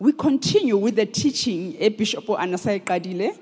we 0.00 0.12
continue 0.12 0.78
with 0.78 0.96
the 0.96 1.04
teaching 1.04 1.76
eh, 1.78 1.90
Bishop 1.90 2.24
Anasai 2.24 2.82
Kadile, 2.82 3.38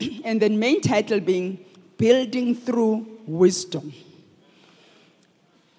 and 0.24 0.42
the 0.42 0.50
main 0.50 0.80
title 0.80 1.20
being 1.20 1.64
Building 1.96 2.56
Through 2.56 3.06
Wisdom. 3.24 3.94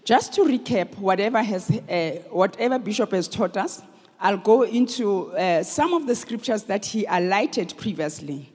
Just 0.06 0.34
to 0.36 0.44
recap 0.44 0.98
whatever, 0.98 1.44
has, 1.44 1.70
uh, 1.70 2.22
whatever 2.30 2.80
Bishop 2.80 3.12
has 3.12 3.28
taught 3.28 3.58
us, 3.58 3.82
I'll 4.18 4.38
go 4.38 4.62
into 4.64 5.36
uh, 5.36 5.62
some 5.64 5.94
of 5.94 6.08
the 6.08 6.16
scriptures 6.16 6.64
that 6.64 6.86
he 6.86 7.04
highlighted 7.04 7.76
previously. 7.76 8.50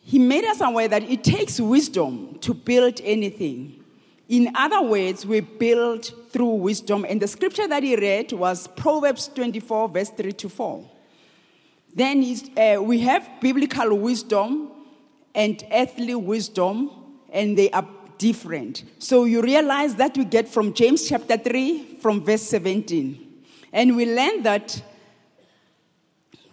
He 0.00 0.18
made 0.18 0.44
us 0.44 0.60
aware 0.60 0.88
that 0.88 1.04
it 1.04 1.22
takes 1.22 1.60
wisdom 1.60 2.38
to 2.40 2.52
build 2.52 3.00
anything. 3.04 3.84
In 4.28 4.50
other 4.56 4.82
words, 4.82 5.24
we 5.24 5.40
build 5.40 6.12
through 6.36 6.56
wisdom. 6.56 7.06
And 7.08 7.22
the 7.22 7.26
scripture 7.26 7.66
that 7.66 7.82
he 7.82 7.96
read 7.96 8.30
was 8.32 8.66
Proverbs 8.66 9.28
24, 9.28 9.88
verse 9.88 10.10
3 10.10 10.32
to 10.32 10.50
4. 10.50 10.90
Then 11.94 12.22
uh, 12.58 12.82
we 12.82 13.00
have 13.00 13.26
biblical 13.40 13.96
wisdom 13.96 14.70
and 15.34 15.64
earthly 15.72 16.14
wisdom, 16.14 16.90
and 17.32 17.56
they 17.56 17.70
are 17.70 17.88
different. 18.18 18.84
So 18.98 19.24
you 19.24 19.40
realize 19.40 19.94
that 19.94 20.14
we 20.18 20.26
get 20.26 20.46
from 20.46 20.74
James 20.74 21.08
chapter 21.08 21.38
3, 21.38 22.00
from 22.02 22.22
verse 22.22 22.42
17. 22.42 23.18
And 23.72 23.96
we 23.96 24.04
learn 24.04 24.42
that 24.42 24.82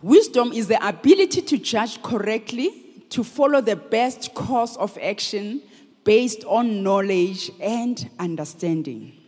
wisdom 0.02 0.54
is 0.54 0.70
the 0.70 0.88
ability 0.88 1.42
to 1.42 1.58
judge 1.58 2.02
correctly, 2.02 2.72
to 3.10 3.22
follow 3.26 3.60
the 3.60 3.76
best 3.76 4.34
course 4.34 4.78
of 4.78 4.98
action 5.02 5.62
based 6.06 6.46
on 6.46 6.84
knowledge 6.84 7.52
and 7.60 8.10
understanding. 8.18 9.20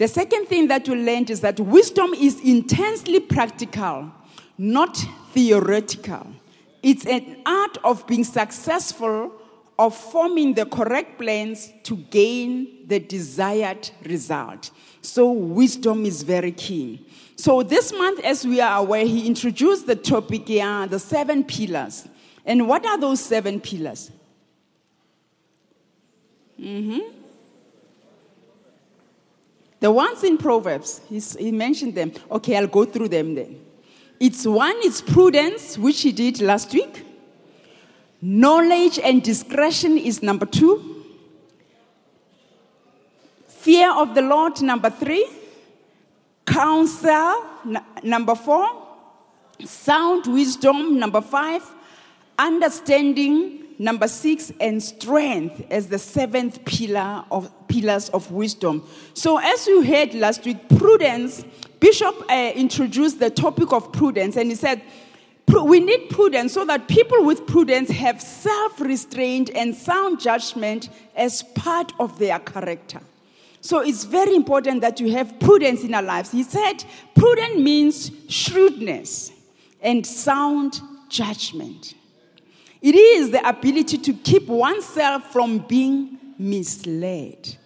The 0.00 0.08
second 0.08 0.46
thing 0.46 0.68
that 0.68 0.88
we 0.88 0.94
learned 0.94 1.28
is 1.28 1.42
that 1.42 1.60
wisdom 1.60 2.14
is 2.14 2.40
intensely 2.40 3.20
practical, 3.20 4.10
not 4.56 4.96
theoretical. 5.34 6.26
It's 6.82 7.04
an 7.04 7.42
art 7.44 7.76
of 7.84 8.06
being 8.06 8.24
successful 8.24 9.30
of 9.78 9.94
forming 9.94 10.54
the 10.54 10.64
correct 10.64 11.18
plans 11.18 11.70
to 11.82 11.96
gain 11.96 12.86
the 12.86 12.98
desired 12.98 13.90
result. 14.04 14.70
So, 15.02 15.32
wisdom 15.32 16.06
is 16.06 16.22
very 16.22 16.52
key. 16.52 17.04
So, 17.36 17.62
this 17.62 17.92
month, 17.92 18.20
as 18.20 18.46
we 18.46 18.58
are 18.62 18.78
aware, 18.78 19.04
he 19.04 19.26
introduced 19.26 19.86
the 19.86 19.96
topic 19.96 20.48
here, 20.48 20.86
the 20.86 20.98
seven 20.98 21.44
pillars. 21.44 22.08
And 22.46 22.66
what 22.66 22.86
are 22.86 22.96
those 22.96 23.20
seven 23.20 23.60
pillars? 23.60 24.10
Mm-hmm. 26.58 27.19
The 29.80 29.90
ones 29.90 30.22
in 30.24 30.36
Proverbs, 30.36 31.00
he 31.08 31.50
mentioned 31.50 31.94
them. 31.94 32.12
Okay, 32.30 32.56
I'll 32.56 32.66
go 32.66 32.84
through 32.84 33.08
them 33.08 33.34
then. 33.34 33.60
It's 34.20 34.46
one, 34.46 34.76
it's 34.80 35.00
prudence, 35.00 35.78
which 35.78 36.02
he 36.02 36.12
did 36.12 36.42
last 36.42 36.72
week. 36.74 37.06
Knowledge 38.20 38.98
and 38.98 39.22
discretion 39.22 39.96
is 39.96 40.22
number 40.22 40.44
two. 40.44 41.06
Fear 43.46 43.92
of 43.92 44.14
the 44.14 44.20
Lord, 44.20 44.60
number 44.60 44.90
three. 44.90 45.26
Counsel, 46.44 47.42
n- 47.66 47.82
number 48.02 48.34
four. 48.34 48.68
Sound 49.64 50.26
wisdom, 50.26 50.98
number 50.98 51.22
five. 51.22 51.62
Understanding, 52.38 53.64
number 53.80 54.06
six. 54.06 54.52
And 54.60 54.80
strength 54.82 55.64
as 55.70 55.88
the 55.88 55.98
seventh 55.98 56.64
pillar 56.64 57.24
of 57.30 57.50
pillars 57.66 58.10
of 58.10 58.30
wisdom. 58.30 58.86
So, 59.14 59.38
as 59.38 59.66
you 59.66 59.82
heard 59.82 60.14
last 60.14 60.44
week, 60.44 60.68
prudence, 60.68 61.44
Bishop 61.80 62.14
uh, 62.30 62.52
introduced 62.54 63.18
the 63.18 63.30
topic 63.30 63.72
of 63.72 63.92
prudence 63.92 64.36
and 64.36 64.50
he 64.50 64.54
said, 64.54 64.82
we 65.64 65.80
need 65.80 66.10
prudence 66.10 66.52
so 66.52 66.64
that 66.64 66.86
people 66.86 67.24
with 67.24 67.46
prudence 67.46 67.90
have 67.90 68.20
self 68.20 68.80
restraint 68.80 69.50
and 69.54 69.74
sound 69.74 70.20
judgment 70.20 70.90
as 71.16 71.42
part 71.42 71.92
of 71.98 72.18
their 72.18 72.38
character. 72.38 73.00
So 73.60 73.80
it's 73.80 74.04
very 74.04 74.34
important 74.34 74.80
that 74.82 75.00
you 75.00 75.12
have 75.12 75.38
prudence 75.40 75.82
in 75.82 75.92
our 75.94 76.02
lives. 76.02 76.30
He 76.30 76.44
said, 76.44 76.84
prudent 77.14 77.60
means 77.60 78.10
shrewdness 78.28 79.32
and 79.82 80.06
sound 80.06 80.80
judgment. 81.08 81.94
It 82.82 82.94
is 82.94 83.30
the 83.30 83.46
ability 83.46 83.98
to 83.98 84.12
keep 84.12 84.46
oneself 84.46 85.32
from 85.32 85.58
being 85.58 86.18
misled. 86.38 87.56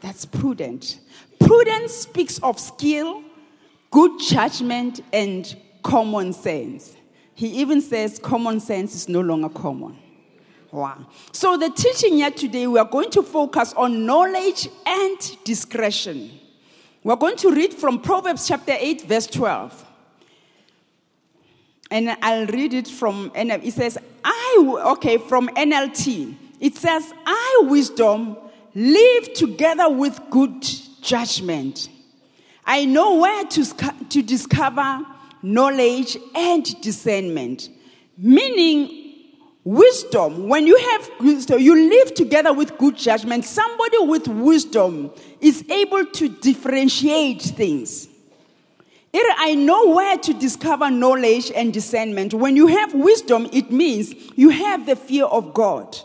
That's 0.00 0.24
prudent. 0.24 0.98
Prudence 1.38 1.92
speaks 1.92 2.38
of 2.38 2.58
skill, 2.58 3.22
good 3.90 4.18
judgment, 4.20 5.00
and 5.12 5.54
common 5.82 6.32
sense. 6.32 6.96
He 7.34 7.48
even 7.60 7.80
says 7.80 8.18
common 8.18 8.60
sense 8.60 8.94
is 8.94 9.08
no 9.08 9.20
longer 9.20 9.48
common. 9.48 9.98
Wow. 10.70 11.06
So, 11.32 11.58
the 11.58 11.68
teaching 11.68 12.14
here 12.14 12.30
today, 12.30 12.66
we 12.66 12.78
are 12.78 12.88
going 12.88 13.10
to 13.10 13.22
focus 13.22 13.74
on 13.74 14.06
knowledge 14.06 14.68
and 14.86 15.18
discretion. 15.44 16.30
We're 17.04 17.16
going 17.16 17.36
to 17.38 17.50
read 17.50 17.74
from 17.74 18.00
Proverbs 18.00 18.48
chapter 18.48 18.74
8, 18.78 19.02
verse 19.02 19.26
12. 19.26 19.86
And 21.92 22.16
I'll 22.22 22.46
read 22.46 22.74
it 22.74 22.88
from, 22.88 23.30
it 23.34 23.72
says, 23.72 23.98
I, 24.24 24.82
okay, 24.92 25.18
from 25.18 25.48
NLT. 25.48 26.34
It 26.58 26.76
says, 26.76 27.12
I, 27.24 27.60
wisdom, 27.64 28.36
live 28.74 29.32
together 29.34 29.88
with 29.90 30.20
good 30.30 30.62
judgment. 31.00 31.88
I 32.64 32.84
know 32.84 33.16
where 33.16 33.44
to, 33.44 33.64
to 34.08 34.22
discover 34.22 35.06
knowledge, 35.42 36.16
and 36.34 36.80
discernment. 36.80 37.68
Meaning, 38.16 39.26
wisdom, 39.64 40.48
when 40.48 40.66
you 40.66 40.76
have 40.76 41.10
wisdom, 41.20 41.60
you 41.60 41.74
live 41.74 42.14
together 42.14 42.52
with 42.52 42.78
good 42.78 42.96
judgment. 42.96 43.44
Somebody 43.44 43.98
with 44.00 44.28
wisdom 44.28 45.10
is 45.40 45.68
able 45.68 46.06
to 46.06 46.28
differentiate 46.28 47.42
things. 47.42 48.08
I 49.44 49.56
know 49.56 49.88
where 49.88 50.16
to 50.18 50.32
discover 50.34 50.88
knowledge 50.88 51.50
and 51.50 51.72
discernment. 51.72 52.32
When 52.32 52.54
you 52.54 52.68
have 52.68 52.94
wisdom, 52.94 53.48
it 53.52 53.72
means 53.72 54.14
you 54.36 54.50
have 54.50 54.86
the 54.86 54.94
fear 54.94 55.24
of 55.24 55.52
God. 55.52 55.98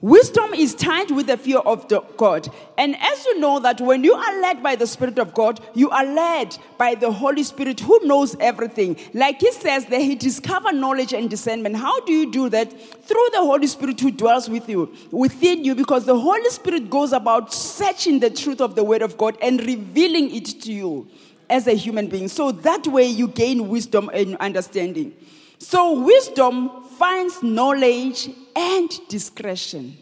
Wisdom 0.00 0.54
is 0.54 0.76
tied 0.76 1.10
with 1.10 1.26
the 1.26 1.36
fear 1.36 1.58
of 1.58 1.88
the 1.88 2.00
God. 2.16 2.48
And 2.76 2.94
as 3.00 3.24
you 3.26 3.40
know 3.40 3.58
that 3.58 3.80
when 3.80 4.04
you 4.04 4.14
are 4.14 4.40
led 4.40 4.62
by 4.62 4.76
the 4.76 4.86
Spirit 4.86 5.18
of 5.18 5.34
God, 5.34 5.60
you 5.74 5.90
are 5.90 6.04
led 6.04 6.56
by 6.76 6.94
the 6.94 7.10
Holy 7.10 7.42
Spirit 7.42 7.80
who 7.80 7.98
knows 8.04 8.36
everything. 8.38 8.96
Like 9.12 9.40
he 9.40 9.50
says 9.50 9.86
that 9.86 10.00
he 10.00 10.14
discover 10.14 10.70
knowledge 10.70 11.12
and 11.12 11.28
discernment. 11.28 11.74
How 11.74 11.98
do 12.02 12.12
you 12.12 12.30
do 12.30 12.48
that? 12.48 12.70
Through 12.70 13.28
the 13.32 13.40
Holy 13.40 13.66
Spirit 13.66 14.00
who 14.00 14.12
dwells 14.12 14.48
with 14.48 14.68
you, 14.68 14.94
within 15.10 15.64
you, 15.64 15.74
because 15.74 16.04
the 16.04 16.18
Holy 16.18 16.50
Spirit 16.50 16.90
goes 16.90 17.12
about 17.12 17.52
searching 17.52 18.20
the 18.20 18.30
truth 18.30 18.60
of 18.60 18.76
the 18.76 18.84
Word 18.84 19.02
of 19.02 19.18
God 19.18 19.36
and 19.42 19.58
revealing 19.66 20.32
it 20.32 20.44
to 20.62 20.72
you 20.72 21.08
as 21.50 21.66
a 21.66 21.74
human 21.74 22.06
being. 22.06 22.28
So 22.28 22.52
that 22.52 22.86
way 22.86 23.06
you 23.06 23.26
gain 23.26 23.68
wisdom 23.68 24.10
and 24.14 24.36
understanding. 24.36 25.16
So 25.58 26.00
wisdom 26.00 26.84
finds 26.98 27.42
knowledge 27.42 28.30
and 28.58 28.90
discretion. 29.08 29.96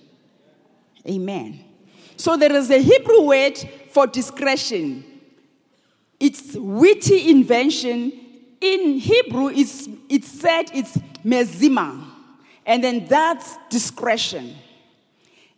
Amen. 1.06 1.62
So 2.16 2.38
there 2.38 2.54
is 2.54 2.70
a 2.70 2.78
Hebrew 2.78 3.20
word 3.20 3.58
for 3.90 4.06
discretion. 4.06 5.04
It's 6.18 6.54
witty 6.54 7.30
invention. 7.30 8.12
In 8.58 8.98
Hebrew, 8.98 9.48
it's, 9.48 9.86
it's 10.08 10.28
said 10.28 10.70
it's 10.72 10.96
mezima. 11.22 12.02
And 12.64 12.82
then 12.82 13.04
that's 13.06 13.58
discretion. 13.68 14.56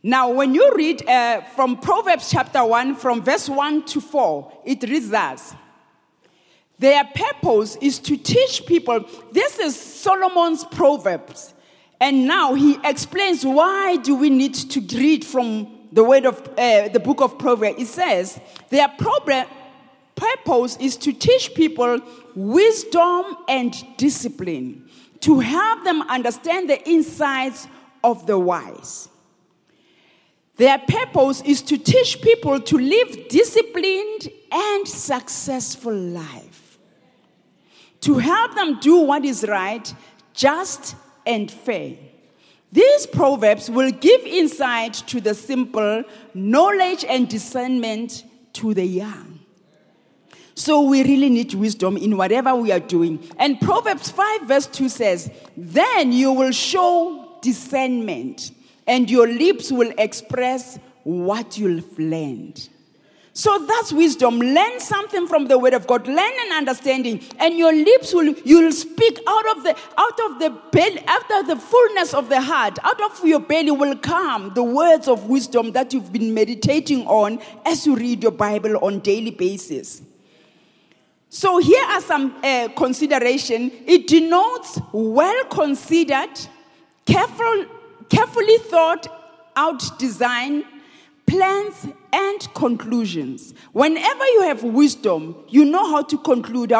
Now, 0.02 0.30
when 0.30 0.52
you 0.54 0.72
read 0.74 1.08
uh, 1.08 1.42
from 1.54 1.78
Proverbs 1.78 2.30
chapter 2.30 2.64
1, 2.64 2.96
from 2.96 3.22
verse 3.22 3.48
1 3.48 3.84
to 3.86 4.00
4, 4.00 4.62
it 4.64 4.82
reads 4.82 5.08
thus. 5.08 5.54
Their 6.80 7.04
purpose 7.04 7.76
is 7.80 8.00
to 8.00 8.16
teach 8.16 8.66
people. 8.66 9.04
This 9.32 9.58
is 9.58 9.78
Solomon's 9.78 10.64
Proverbs. 10.64 11.54
And 12.00 12.26
now 12.26 12.54
he 12.54 12.78
explains 12.84 13.44
why 13.44 13.96
do 13.96 14.14
we 14.14 14.30
need 14.30 14.54
to 14.54 14.80
read 14.96 15.24
from 15.24 15.78
the 15.92 16.04
word 16.04 16.26
of 16.26 16.40
uh, 16.58 16.88
the 16.88 17.00
book 17.00 17.20
of 17.20 17.38
Proverbs. 17.38 17.80
It 17.80 17.86
says 17.86 18.40
their 18.68 18.88
problem, 18.88 19.46
purpose 20.14 20.76
is 20.78 20.96
to 20.98 21.12
teach 21.12 21.54
people 21.54 22.00
wisdom 22.34 23.36
and 23.48 23.74
discipline, 23.96 24.88
to 25.20 25.40
help 25.40 25.84
them 25.84 26.02
understand 26.02 26.68
the 26.68 26.88
insights 26.88 27.66
of 28.04 28.26
the 28.26 28.38
wise. 28.38 29.08
Their 30.56 30.78
purpose 30.78 31.40
is 31.42 31.62
to 31.62 31.78
teach 31.78 32.20
people 32.20 32.60
to 32.60 32.78
live 32.78 33.28
disciplined 33.28 34.28
and 34.50 34.88
successful 34.88 35.94
life. 35.94 36.78
To 38.00 38.14
help 38.18 38.54
them 38.54 38.78
do 38.80 38.98
what 38.98 39.24
is 39.24 39.44
right, 39.48 39.92
just 40.32 40.96
and 41.28 41.50
fair. 41.50 41.96
These 42.72 43.06
proverbs 43.06 43.70
will 43.70 43.92
give 43.92 44.22
insight 44.22 44.94
to 45.06 45.20
the 45.20 45.34
simple, 45.34 46.02
knowledge 46.34 47.04
and 47.04 47.28
discernment 47.28 48.24
to 48.54 48.74
the 48.74 48.84
young. 48.84 49.38
So 50.54 50.82
we 50.82 51.04
really 51.04 51.30
need 51.30 51.54
wisdom 51.54 51.96
in 51.96 52.16
whatever 52.16 52.54
we 52.54 52.72
are 52.72 52.80
doing. 52.80 53.24
And 53.38 53.60
Proverbs 53.60 54.10
5, 54.10 54.42
verse 54.42 54.66
2 54.66 54.88
says, 54.88 55.30
Then 55.56 56.10
you 56.12 56.32
will 56.32 56.50
show 56.50 57.38
discernment, 57.40 58.50
and 58.86 59.08
your 59.08 59.28
lips 59.28 59.70
will 59.70 59.92
express 59.96 60.78
what 61.04 61.56
you've 61.58 61.96
learned. 61.98 62.68
So 63.38 63.56
that's 63.56 63.92
wisdom. 63.92 64.40
Learn 64.40 64.80
something 64.80 65.28
from 65.28 65.46
the 65.46 65.56
word 65.56 65.72
of 65.72 65.86
God. 65.86 66.08
Learn 66.08 66.32
an 66.46 66.52
understanding, 66.54 67.24
and 67.38 67.56
your 67.56 67.72
lips 67.72 68.12
will 68.12 68.34
you'll 68.44 68.72
speak 68.72 69.20
out 69.28 69.56
of 69.56 69.62
the 69.62 69.76
out 69.96 70.20
of 70.26 70.40
the 70.40 70.50
belly, 70.72 71.00
out 71.06 71.30
of 71.30 71.46
the 71.46 71.54
fullness 71.54 72.14
of 72.14 72.30
the 72.30 72.40
heart, 72.40 72.80
out 72.82 73.00
of 73.00 73.24
your 73.24 73.38
belly 73.38 73.70
will 73.70 73.96
come 73.96 74.52
the 74.54 74.64
words 74.64 75.06
of 75.06 75.28
wisdom 75.28 75.70
that 75.70 75.92
you've 75.92 76.12
been 76.12 76.34
meditating 76.34 77.06
on 77.06 77.38
as 77.64 77.86
you 77.86 77.94
read 77.94 78.24
your 78.24 78.32
Bible 78.32 78.76
on 78.78 78.98
daily 78.98 79.30
basis. 79.30 80.02
So 81.28 81.58
here 81.58 81.84
are 81.90 82.00
some 82.00 82.34
uh, 82.42 82.70
consideration. 82.76 83.70
It 83.86 84.08
denotes 84.08 84.80
well 84.90 85.44
considered, 85.44 86.40
careful, 87.06 87.66
carefully 88.08 88.58
thought 88.58 89.06
out 89.54 89.96
design 89.96 90.64
plans 91.28 91.86
and 92.12 92.54
conclusions. 92.54 93.54
Whenever 93.72 94.24
you 94.24 94.42
have 94.42 94.64
wisdom, 94.64 95.36
you 95.48 95.64
know 95.64 95.88
how 95.90 96.02
to 96.02 96.18
conclude. 96.18 96.72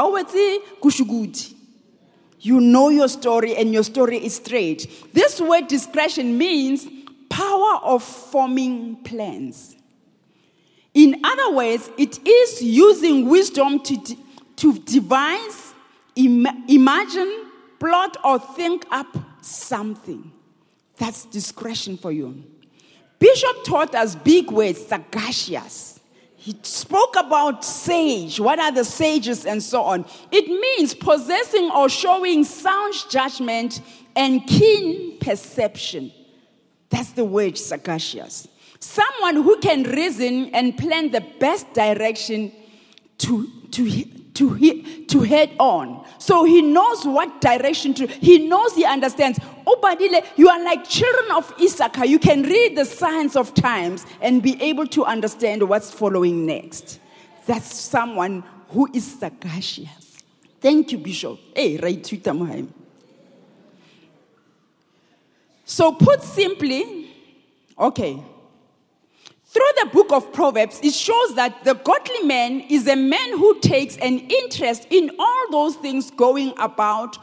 You 2.41 2.61
know 2.61 2.89
your 2.89 3.09
story 3.09 3.55
and 3.57 3.73
your 3.73 3.83
story 3.85 4.25
is 4.25 4.37
straight. 4.37 5.13
This 5.13 5.41
word 5.41 5.69
discretion 5.69 6.39
means 6.39 6.87
power 7.29 7.81
of 7.83 8.03
forming 8.03 8.97
plans. 9.05 9.77
In 10.95 11.21
other 11.23 11.53
words, 11.53 11.91
it 11.99 12.27
is 12.27 12.63
using 12.63 13.29
wisdom 13.29 13.81
to, 13.81 14.17
to 14.57 14.79
devise, 14.79 15.75
Im- 16.17 16.65
imagine, 16.69 17.51
plot, 17.79 18.17
or 18.25 18.39
think 18.39 18.87
up 18.91 19.17
something. 19.43 20.33
That's 20.97 21.27
discretion 21.27 21.99
for 21.99 22.11
you. 22.11 22.45
Bishop 23.19 23.65
taught 23.65 23.95
us 23.95 24.15
big 24.15 24.51
words, 24.51 24.87
sagacious. 24.87 25.99
He 26.37 26.57
spoke 26.63 27.17
about 27.17 27.65
sage. 27.65 28.39
What 28.39 28.59
are 28.59 28.73
the 28.73 28.85
sages 28.85 29.45
and 29.45 29.63
so 29.63 29.83
on? 29.83 30.07
It 30.31 30.47
means 30.47 30.95
possessing 30.95 31.71
or 31.71 31.89
showing 31.89 32.45
sound 32.45 32.95
judgment 33.11 33.81
and 34.15 34.47
keen 34.47 35.19
perception. 35.19 36.13
That's 36.91 37.11
the 37.11 37.25
word 37.25 37.59
sagacious. 37.59 38.49
Someone 38.81 39.43
who 39.43 39.59
can 39.59 39.83
reason 39.83 40.55
and 40.55 40.79
plan 40.79 41.11
the 41.11 41.21
best 41.21 41.73
direction 41.75 42.53
to, 43.19 43.51
to, 43.73 44.05
to, 44.39 45.05
to 45.07 45.21
head 45.21 45.51
on. 45.59 46.05
So 46.19 46.45
he 46.45 46.63
knows 46.63 47.05
what 47.05 47.41
direction 47.41 47.93
to, 47.95 48.07
he 48.07 48.47
knows, 48.47 48.75
he 48.75 48.85
understands. 48.85 49.39
Oh, 49.67 49.79
Badile, 49.83 50.25
you 50.37 50.49
are 50.49 50.63
like 50.65 50.89
children 50.89 51.31
of 51.33 51.53
Issachar. 51.61 52.07
You 52.07 52.19
can 52.19 52.43
read 52.43 52.77
the 52.77 52.85
signs 52.85 53.37
of 53.37 53.53
times 53.55 54.07
and 54.21 54.43
be 54.43 54.61
able 54.63 54.87
to 54.89 55.05
understand 55.05 55.69
what's 55.69 55.93
following 55.93 56.47
next. 56.47 57.01
That's 57.47 57.73
someone 57.73 58.45
who 58.69 58.89
is 58.93 59.19
sagacious. 59.19 60.19
Thank 60.61 60.93
you, 60.93 60.99
Bishop. 60.99 61.39
Eh, 61.55 61.63
hey, 61.63 61.77
right, 61.79 62.05
Twitter, 62.05 62.35
So, 65.65 65.93
put 65.93 66.23
simply, 66.23 67.11
okay, 67.79 68.23
through 69.49 69.73
the 69.83 69.89
book 69.93 70.13
of 70.13 70.31
Proverbs, 70.33 70.79
it 70.83 70.93
shows 70.93 71.35
that 71.37 71.65
the 71.65 71.75
godly 71.75 72.23
man 72.25 72.61
is 72.69 72.87
a 72.87 72.97
man 72.97 73.31
who 73.39 73.59
takes 73.61 73.97
an 73.97 74.19
interest 74.19 74.87
in 74.91 75.11
all 75.19 75.51
those 75.51 75.75
things 75.77 76.11
going 76.11 76.53
about 76.59 77.19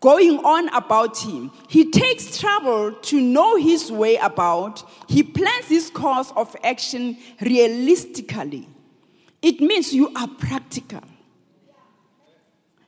going 0.00 0.38
on 0.44 0.68
about 0.70 1.16
him. 1.18 1.50
He 1.68 1.90
takes 1.90 2.36
trouble 2.36 2.92
to 2.92 3.20
know 3.20 3.56
his 3.56 3.90
way 3.90 4.16
about. 4.16 4.82
He 5.08 5.22
plans 5.22 5.66
his 5.66 5.90
course 5.90 6.32
of 6.34 6.54
action 6.64 7.16
realistically. 7.40 8.68
It 9.40 9.60
means 9.60 9.94
you 9.94 10.12
are 10.16 10.26
practical. 10.26 11.02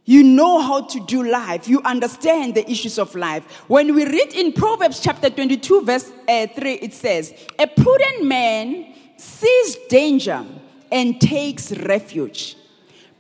You 0.07 0.23
know 0.23 0.61
how 0.61 0.83
to 0.83 1.01
do 1.01 1.23
life. 1.23 1.67
You 1.67 1.81
understand 1.83 2.55
the 2.55 2.71
issues 2.71 2.99
of 2.99 3.15
life. 3.15 3.45
When 3.69 3.95
we 3.95 4.05
read 4.05 4.35
in 4.35 4.53
Proverbs 4.53 5.01
chapter 5.01 5.31
22, 5.31 5.83
verse 5.83 6.13
uh, 6.29 6.47
3, 6.47 6.73
it 6.75 6.93
says, 6.93 7.33
A 7.59 7.67
prudent 7.67 8.25
man 8.25 8.95
sees 9.17 9.77
danger 9.89 10.45
and 10.93 11.19
takes 11.19 11.73
refuge, 11.73 12.57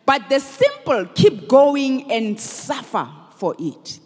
but 0.05 0.29
the 0.29 0.41
simple 0.41 1.07
keep 1.15 1.49
going 1.49 2.13
and 2.13 2.39
suffer 2.39 3.09
for 3.37 3.57
it. 3.59 4.01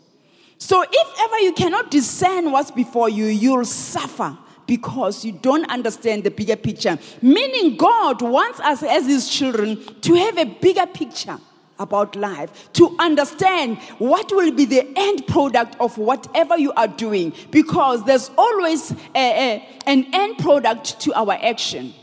So, 0.58 0.84
if 0.90 1.20
ever 1.24 1.38
you 1.40 1.52
cannot 1.52 1.90
discern 1.90 2.52
what's 2.52 2.70
before 2.70 3.08
you, 3.08 3.26
you'll 3.26 3.64
suffer 3.64 4.38
because 4.66 5.24
you 5.24 5.32
don't 5.32 5.68
understand 5.70 6.24
the 6.24 6.30
bigger 6.30 6.56
picture. 6.56 6.98
Meaning, 7.22 7.76
God 7.76 8.22
wants 8.22 8.60
us 8.60 8.84
as 8.84 9.06
His 9.06 9.28
children 9.28 9.82
to 10.02 10.14
have 10.14 10.38
a 10.38 10.44
bigger 10.44 10.86
picture 10.86 11.38
about 11.78 12.16
life, 12.16 12.72
to 12.74 12.94
understand 12.98 13.78
what 13.98 14.30
will 14.32 14.52
be 14.52 14.64
the 14.64 14.86
end 14.96 15.26
product 15.26 15.76
of 15.80 15.96
whatever 15.98 16.58
you 16.58 16.72
are 16.72 16.88
doing, 16.88 17.32
because 17.50 18.04
there's 18.04 18.30
always 18.36 18.92
a, 18.92 18.96
a, 19.14 19.68
an 19.86 20.06
end 20.12 20.38
product 20.38 21.00
to 21.00 21.12
our 21.14 21.32
action. 21.32 21.94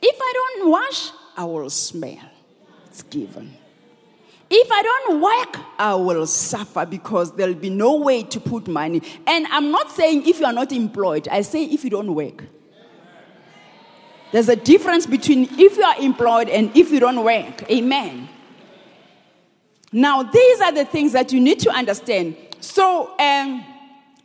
If 0.00 0.16
I 0.20 0.32
don't 0.34 0.70
wash, 0.70 1.10
I 1.36 1.44
will 1.44 1.70
smell. 1.70 2.18
It's 2.86 3.02
given. 3.02 3.56
If 4.54 4.68
I 4.70 4.82
don't 4.82 5.22
work, 5.22 5.64
I 5.78 5.94
will 5.94 6.26
suffer 6.26 6.84
because 6.84 7.34
there'll 7.36 7.54
be 7.54 7.70
no 7.70 7.96
way 7.96 8.22
to 8.24 8.38
put 8.38 8.68
money. 8.68 9.00
And 9.26 9.46
I'm 9.46 9.70
not 9.70 9.90
saying 9.90 10.28
if 10.28 10.40
you 10.40 10.46
are 10.46 10.52
not 10.52 10.72
employed, 10.72 11.26
I 11.28 11.40
say 11.40 11.64
if 11.64 11.84
you 11.84 11.90
don't 11.90 12.14
work. 12.14 12.44
There's 14.30 14.50
a 14.50 14.56
difference 14.56 15.06
between 15.06 15.44
if 15.58 15.76
you 15.78 15.82
are 15.82 15.98
employed 15.98 16.50
and 16.50 16.74
if 16.76 16.90
you 16.90 17.00
don't 17.00 17.24
work. 17.24 17.70
Amen. 17.70 18.28
Now, 19.92 20.22
these 20.22 20.60
are 20.60 20.72
the 20.72 20.84
things 20.84 21.12
that 21.12 21.32
you 21.32 21.40
need 21.40 21.60
to 21.60 21.70
understand. 21.70 22.36
So, 22.60 23.16
um, 23.18 23.64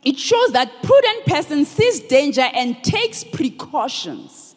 it 0.02 0.18
shows 0.18 0.52
that 0.52 0.82
prudent 0.82 1.26
person 1.26 1.64
sees 1.64 2.00
danger 2.00 2.48
and 2.54 2.82
takes 2.82 3.24
precautions. 3.24 4.56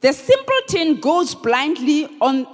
The 0.00 0.12
simpleton 0.12 1.00
goes 1.00 1.34
blindly 1.34 2.08
on 2.20 2.46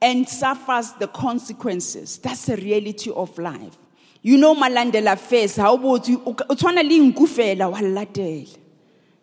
and 0.00 0.28
suffers 0.28 0.92
the 0.92 1.06
consequences. 1.06 2.18
That's 2.18 2.46
the 2.46 2.56
reality 2.56 3.10
of 3.12 3.38
life. 3.38 3.76
You 4.22 4.36
know 4.36 4.54
malandela 4.54 5.18
face 5.18 5.56
how 5.56 5.74
about 5.74 6.08
you 6.08 6.20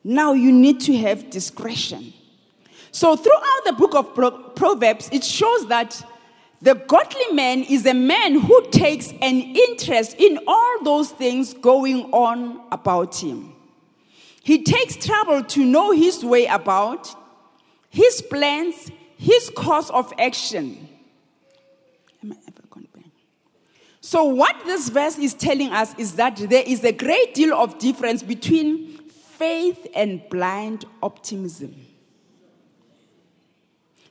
Now 0.03 0.33
you 0.33 0.51
need 0.51 0.79
to 0.81 0.97
have 0.97 1.29
discretion. 1.29 2.13
So 2.91 3.15
throughout 3.15 3.61
the 3.65 3.73
book 3.73 3.95
of 3.95 4.55
Proverbs 4.55 5.09
it 5.11 5.23
shows 5.23 5.67
that 5.67 6.01
the 6.61 6.75
godly 6.75 7.31
man 7.33 7.63
is 7.63 7.85
a 7.85 7.93
man 7.93 8.39
who 8.39 8.69
takes 8.69 9.11
an 9.21 9.41
interest 9.41 10.15
in 10.17 10.39
all 10.45 10.83
those 10.83 11.09
things 11.11 11.53
going 11.53 12.11
on 12.11 12.61
about 12.71 13.15
him. 13.21 13.53
He 14.43 14.63
takes 14.63 14.95
trouble 14.95 15.43
to 15.43 15.63
know 15.63 15.91
his 15.91 16.23
way 16.23 16.47
about, 16.47 17.15
his 17.89 18.21
plans, 18.21 18.91
his 19.17 19.49
course 19.55 19.89
of 19.89 20.11
action. 20.19 20.89
So, 24.01 24.23
what 24.23 24.55
this 24.65 24.89
verse 24.89 25.19
is 25.19 25.35
telling 25.35 25.71
us 25.71 25.93
is 25.99 26.15
that 26.15 26.37
there 26.37 26.63
is 26.65 26.83
a 26.83 26.91
great 26.91 27.35
deal 27.35 27.53
of 27.53 27.77
difference 27.77 28.23
between 28.23 28.97
faith 29.07 29.85
and 29.93 30.27
blind 30.29 30.85
optimism. 31.03 31.75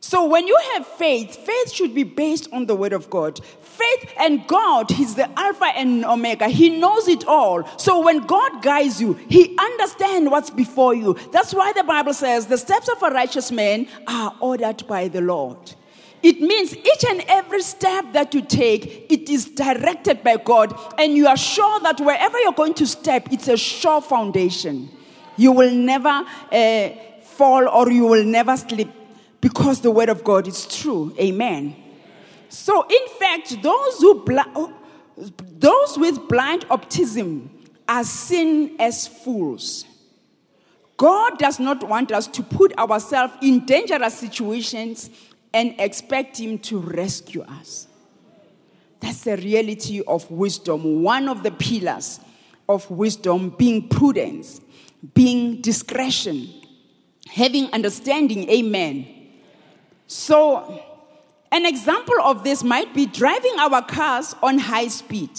So 0.00 0.26
when 0.26 0.47
you 0.47 0.57
have 0.75 0.87
faith, 0.87 1.35
faith 1.37 1.73
should 1.73 1.95
be 1.95 2.05
based 2.05 2.49
on 2.52 2.67
the 2.67 2.76
word 2.76 2.93
of 2.93 3.11
God. 3.11 3.40
Faith 3.45 4.12
and 4.19 4.47
God, 4.47 4.90
He's 4.90 5.17
the 5.17 5.28
Alpha 5.38 5.67
and 5.67 6.05
Omega. 6.05 6.49
He 6.49 6.71
knows 6.71 7.09
it 7.09 7.26
all. 7.26 7.67
So 7.78 8.05
when 8.05 8.26
God 8.26 8.62
guides 8.62 9.00
you, 9.00 9.14
He 9.14 9.57
understands 9.59 10.31
what's 10.31 10.50
before 10.50 10.95
you. 10.95 11.17
That's 11.33 11.52
why 11.52 11.73
the 11.73 11.85
Bible 11.85 12.14
says 12.14 12.47
the 12.47 12.59
steps 12.59 12.88
of 12.88 13.02
a 13.02 13.11
righteous 13.11 13.50
man 13.50 13.88
are 14.07 14.35
ordered 14.40 14.87
by 14.87 15.09
the 15.09 15.21
Lord. 15.21 15.75
It 16.23 16.40
means 16.40 16.76
each 16.76 17.05
and 17.09 17.23
every 17.28 17.62
step 17.62 18.12
that 18.12 18.35
you 18.35 18.43
take, 18.43 19.11
it 19.11 19.28
is 19.28 19.47
directed 19.47 20.25
by 20.25 20.37
God, 20.37 20.76
and 20.99 21.14
you 21.14 21.28
are 21.28 21.37
sure 21.37 21.78
that 21.81 22.00
wherever 22.00 22.38
you're 22.40 22.52
going 22.52 22.75
to 22.75 22.87
step, 22.87 23.28
it's 23.31 23.47
a 23.47 23.57
sure 23.57 24.00
foundation. 24.00 24.90
You 25.37 25.52
will 25.52 25.73
never 25.73 26.09
uh, 26.09 26.88
fall 27.23 27.69
or 27.69 27.93
you 27.93 28.07
will 28.07 28.25
never 28.25 28.57
slip 28.57 28.98
because 29.40 29.80
the 29.80 29.90
word 29.90 30.09
of 30.09 30.25
God 30.25 30.47
is 30.47 30.66
true. 30.66 31.14
Amen. 31.18 31.76
So, 32.49 32.87
in 32.88 33.09
fact, 33.18 33.62
those 33.62 33.99
who 33.99 34.25
bl- 34.25 34.40
oh, 34.54 34.73
those 35.16 35.99
with 35.99 36.28
blind 36.28 36.64
optimism 36.71 37.50
are 37.88 38.04
seen 38.04 38.76
as 38.78 39.07
fools. 39.07 39.85
God 40.97 41.38
does 41.38 41.61
not 41.61 41.85
want 41.85 42.11
us 42.11 42.26
to 42.26 42.42
put 42.42 42.76
ourselves 42.76 43.35
in 43.40 43.64
dangerous 43.64 44.14
situations 44.14 45.11
and 45.54 45.75
expect 45.78 46.38
Him 46.38 46.59
to 46.59 46.80
rescue 46.80 47.42
us. 47.42 47.87
That's 49.00 49.23
the 49.23 49.37
reality 49.37 50.02
of 50.07 50.28
wisdom. 50.30 51.02
One 51.02 51.28
of 51.28 51.42
the 51.42 51.52
pillars 51.52 52.21
of 52.68 52.90
wisdom 52.90 53.50
being 53.50 53.88
prudence, 53.88 54.61
being 55.14 55.61
discretion, 55.61 56.49
having 57.28 57.73
understanding. 57.73 58.50
Amen. 58.50 59.17
So, 60.09 60.83
an 61.53 61.67
example 61.67 62.15
of 62.25 62.43
this 62.43 62.65
might 62.65 62.95
be 62.95 63.05
driving 63.05 63.59
our 63.59 63.83
cars 63.83 64.35
on 64.43 64.59
high 64.59 64.88
speed 64.88 65.31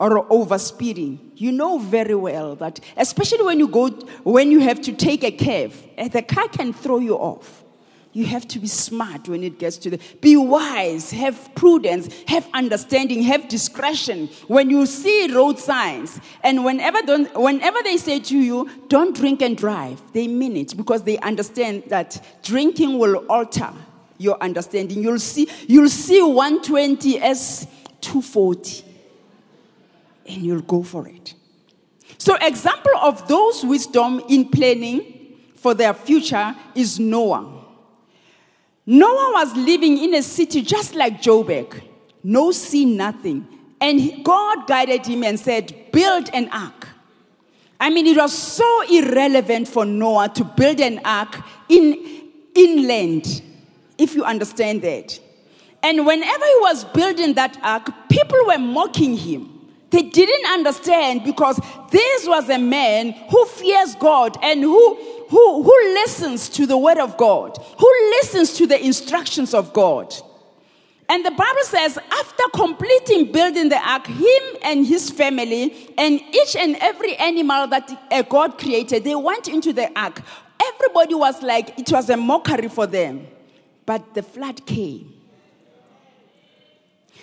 or 0.00 0.26
over 0.32 0.58
speeding. 0.58 1.32
You 1.36 1.52
know 1.52 1.78
very 1.78 2.14
well 2.14 2.56
that, 2.56 2.80
especially 2.96 3.44
when 3.44 3.58
you 3.58 3.68
go, 3.68 3.90
when 4.24 4.50
you 4.50 4.60
have 4.60 4.80
to 4.80 4.94
take 4.94 5.22
a 5.22 5.30
curve, 5.30 5.86
the 6.10 6.22
car 6.22 6.48
can 6.48 6.72
throw 6.72 6.98
you 6.98 7.16
off. 7.16 7.64
You 8.16 8.24
have 8.24 8.48
to 8.48 8.58
be 8.58 8.66
smart 8.66 9.28
when 9.28 9.44
it 9.44 9.58
gets 9.58 9.76
to 9.76 9.90
the. 9.90 10.00
Be 10.22 10.38
wise, 10.38 11.10
have 11.10 11.54
prudence, 11.54 12.08
have 12.28 12.48
understanding, 12.54 13.20
have 13.24 13.46
discretion. 13.46 14.30
When 14.48 14.70
you 14.70 14.86
see 14.86 15.30
road 15.30 15.58
signs, 15.58 16.18
and 16.42 16.64
whenever, 16.64 17.02
don't, 17.02 17.28
whenever 17.38 17.82
they 17.82 17.98
say 17.98 18.20
to 18.20 18.38
you, 18.38 18.70
don't 18.88 19.14
drink 19.14 19.42
and 19.42 19.54
drive, 19.54 20.00
they 20.14 20.28
mean 20.28 20.56
it 20.56 20.74
because 20.78 21.02
they 21.02 21.18
understand 21.18 21.82
that 21.88 22.18
drinking 22.42 22.98
will 22.98 23.16
alter 23.28 23.70
your 24.16 24.42
understanding. 24.42 25.02
You'll 25.02 25.18
see, 25.18 25.50
you'll 25.68 25.90
see 25.90 26.22
120 26.22 27.20
as 27.20 27.66
240, 28.00 28.82
and 30.26 30.42
you'll 30.42 30.62
go 30.62 30.82
for 30.82 31.06
it. 31.06 31.34
So, 32.16 32.34
example 32.40 32.96
of 33.02 33.28
those 33.28 33.62
wisdom 33.62 34.22
in 34.26 34.48
planning 34.48 35.36
for 35.56 35.74
their 35.74 35.92
future 35.92 36.56
is 36.74 36.98
Noah. 36.98 37.55
Noah 38.86 39.32
was 39.34 39.54
living 39.56 39.98
in 39.98 40.14
a 40.14 40.22
city 40.22 40.62
just 40.62 40.94
like 40.94 41.20
Joburg. 41.20 41.82
no 42.22 42.52
sea, 42.52 42.84
nothing. 42.84 43.46
And 43.80 44.24
God 44.24 44.66
guided 44.66 45.06
him 45.06 45.24
and 45.24 45.38
said, 45.38 45.92
Build 45.92 46.30
an 46.32 46.48
ark. 46.50 46.88
I 47.78 47.90
mean, 47.90 48.06
it 48.06 48.16
was 48.16 48.32
so 48.36 48.82
irrelevant 48.90 49.68
for 49.68 49.84
Noah 49.84 50.28
to 50.30 50.44
build 50.44 50.80
an 50.80 51.00
ark 51.04 51.42
in 51.68 52.30
inland, 52.54 53.42
if 53.98 54.14
you 54.14 54.24
understand 54.24 54.82
that. 54.82 55.18
And 55.82 56.06
whenever 56.06 56.44
he 56.44 56.56
was 56.60 56.84
building 56.84 57.34
that 57.34 57.58
ark, 57.62 57.90
people 58.08 58.38
were 58.46 58.58
mocking 58.58 59.16
him. 59.16 59.52
They 59.90 60.02
didn't 60.02 60.46
understand 60.50 61.22
because 61.24 61.60
this 61.90 62.26
was 62.26 62.48
a 62.50 62.58
man 62.58 63.12
who 63.30 63.44
fears 63.46 63.94
God 63.94 64.36
and 64.42 64.60
who 64.62 65.15
who, 65.28 65.62
who 65.62 65.94
listens 65.94 66.48
to 66.50 66.66
the 66.66 66.76
word 66.76 66.98
of 66.98 67.16
God, 67.16 67.58
who 67.78 67.92
listens 68.10 68.54
to 68.54 68.66
the 68.66 68.84
instructions 68.84 69.54
of 69.54 69.72
God. 69.72 70.14
And 71.08 71.24
the 71.24 71.30
Bible 71.30 71.62
says, 71.62 71.98
after 72.10 72.42
completing 72.52 73.30
building 73.30 73.68
the 73.68 73.78
ark, 73.78 74.06
him 74.06 74.42
and 74.62 74.84
his 74.84 75.10
family, 75.10 75.94
and 75.96 76.20
each 76.20 76.56
and 76.56 76.76
every 76.80 77.14
animal 77.16 77.68
that 77.68 77.90
uh, 78.10 78.22
God 78.22 78.58
created, 78.58 79.04
they 79.04 79.14
went 79.14 79.46
into 79.46 79.72
the 79.72 79.88
ark. 79.98 80.20
Everybody 80.74 81.14
was 81.14 81.42
like, 81.42 81.78
it 81.78 81.92
was 81.92 82.10
a 82.10 82.16
mockery 82.16 82.68
for 82.68 82.86
them. 82.86 83.26
But 83.84 84.14
the 84.14 84.22
flood 84.22 84.66
came. 84.66 85.15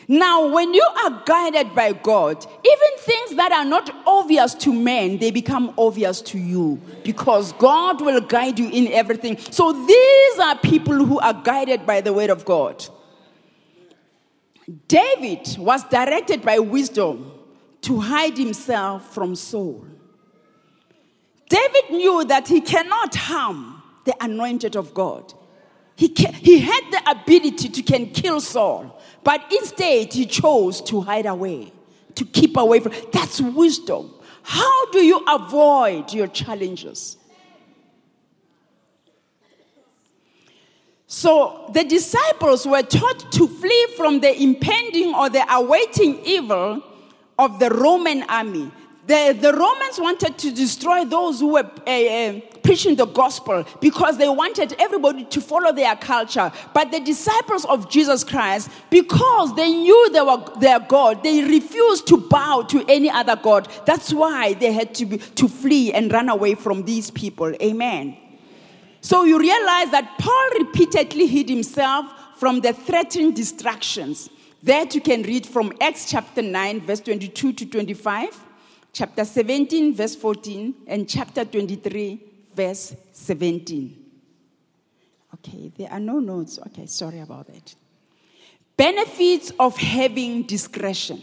Now, 0.08 0.48
when 0.48 0.74
you 0.74 0.86
are 1.04 1.24
guided 1.26 1.74
by 1.74 1.94
God, 1.94 2.46
even 2.66 2.98
things 3.00 3.36
that 3.36 3.52
are 3.52 3.66
not 3.66 3.90
obvious 4.06 4.54
to 4.56 4.74
men, 4.74 5.18
they 5.18 5.32
become 5.32 5.74
obvious 5.78 6.22
to 6.22 6.38
you 6.38 6.82
because 7.04 7.54
God 7.54 8.02
will 8.02 8.22
guide 8.22 8.60
you 8.60 8.70
in 8.70 8.88
everything. 8.92 9.38
So, 9.38 9.72
these 9.86 10.40
are 10.40 10.58
people 10.58 11.06
who 11.06 11.20
are 11.20 11.34
guided 11.34 11.86
by 11.86 12.02
the 12.02 12.14
word 12.14 12.30
of 12.30 12.44
God. 12.46 12.86
David 14.88 15.58
was 15.58 15.84
directed 15.86 16.42
by 16.42 16.60
wisdom 16.60 17.32
to 17.82 18.00
hide 18.00 18.38
himself 18.38 19.14
from 19.14 19.36
Saul. 19.36 19.86
David 21.50 21.92
knew 21.92 22.24
that 22.26 22.48
he 22.48 22.62
cannot 22.62 23.14
harm 23.16 23.84
the 24.06 24.16
anointed 24.24 24.76
of 24.76 24.94
God. 24.94 25.34
He, 25.96 26.10
can, 26.10 26.34
he 26.34 26.60
had 26.60 26.82
the 26.92 27.12
ability 27.12 27.70
to 27.70 27.82
can 27.84 28.08
kill 28.08 28.42
Saul. 28.42 28.93
But 29.24 29.42
instead, 29.52 30.14
he 30.14 30.26
chose 30.26 30.82
to 30.82 31.02
hide 31.02 31.26
away, 31.26 31.72
to 32.16 32.26
keep 32.26 32.58
away 32.58 32.80
from. 32.80 32.94
That's 33.12 33.40
wisdom. 33.40 34.14
How 34.44 34.92
do 34.92 35.00
you 35.00 35.24
avoid 35.28 36.12
your 36.14 36.28
challenges? 36.28 37.18
So 41.08 41.70
the 41.72 41.84
disciples 41.84 42.66
were 42.66 42.82
taught 42.82 43.32
to 43.34 43.48
flee 43.48 43.88
from 43.96 44.20
the 44.20 44.42
impending 44.42 45.14
or 45.14 45.30
the 45.30 45.46
awaiting 45.54 46.20
evil 46.26 46.82
of 47.38 47.60
the 47.60 47.70
Roman 47.70 48.24
army. 48.24 48.72
The, 49.06 49.38
the 49.40 49.54
Romans 49.54 50.00
wanted 50.00 50.38
to 50.40 50.52
destroy 50.52 51.06
those 51.06 51.40
who 51.40 51.54
were 51.54 51.70
uh, 51.86 52.40
preaching 52.74 52.96
the 52.96 53.06
gospel 53.06 53.64
because 53.80 54.18
they 54.18 54.28
wanted 54.28 54.74
everybody 54.80 55.24
to 55.26 55.40
follow 55.40 55.72
their 55.72 55.96
culture. 55.96 56.52
But 56.74 56.90
the 56.90 57.00
disciples 57.00 57.66
of 57.66 57.88
Jesus 57.88 58.24
Christ, 58.24 58.72
because 58.90 59.56
they 59.56 59.70
knew 59.70 60.10
they 60.12 60.22
were 60.22 60.44
their 60.60 60.80
God, 60.80 61.22
they 61.22 61.44
refused 61.44 62.08
to 62.08 62.18
bow 62.18 62.64
to 62.70 62.84
any 62.90 63.12
other 63.12 63.36
God. 63.36 63.68
That's 63.86 64.12
why 64.12 64.54
they 64.54 64.72
had 64.72 64.96
to, 64.96 65.06
be, 65.06 65.20
to 65.20 65.48
flee 65.48 65.94
and 65.94 66.12
run 66.12 66.30
away 66.30 66.56
from 66.56 66.84
these 66.84 67.12
people. 67.12 67.54
Amen. 67.62 68.18
So 69.02 69.24
you 69.24 69.38
realize 69.38 69.92
that 69.92 70.16
Paul 70.18 70.66
repeatedly 70.66 71.28
hid 71.28 71.50
himself 71.50 72.08
from 72.38 72.62
the 72.62 72.74
threatened 72.74 73.36
distractions. 73.36 74.32
That 74.64 74.96
you 74.96 75.02
can 75.02 75.22
read 75.22 75.46
from 75.46 75.74
Acts 75.80 76.10
chapter 76.10 76.42
9, 76.42 76.82
verse 76.82 77.02
22 77.02 77.54
to 77.54 77.66
25 77.68 78.40
chapter 78.94 79.26
17, 79.26 79.96
verse 79.96 80.16
14, 80.16 80.74
and 80.86 81.10
chapter 81.10 81.44
23, 81.44 82.33
verse 82.56 82.96
17. 83.12 83.98
Okay, 85.36 85.72
there 85.78 85.92
are 85.92 86.00
no 86.00 86.20
notes. 86.20 86.60
Okay, 86.68 86.86
sorry 86.86 87.20
about 87.20 87.48
that. 87.48 87.76
Benefits 88.78 89.52
of 89.60 89.78
having 89.78 90.44
discretion. 90.44 91.22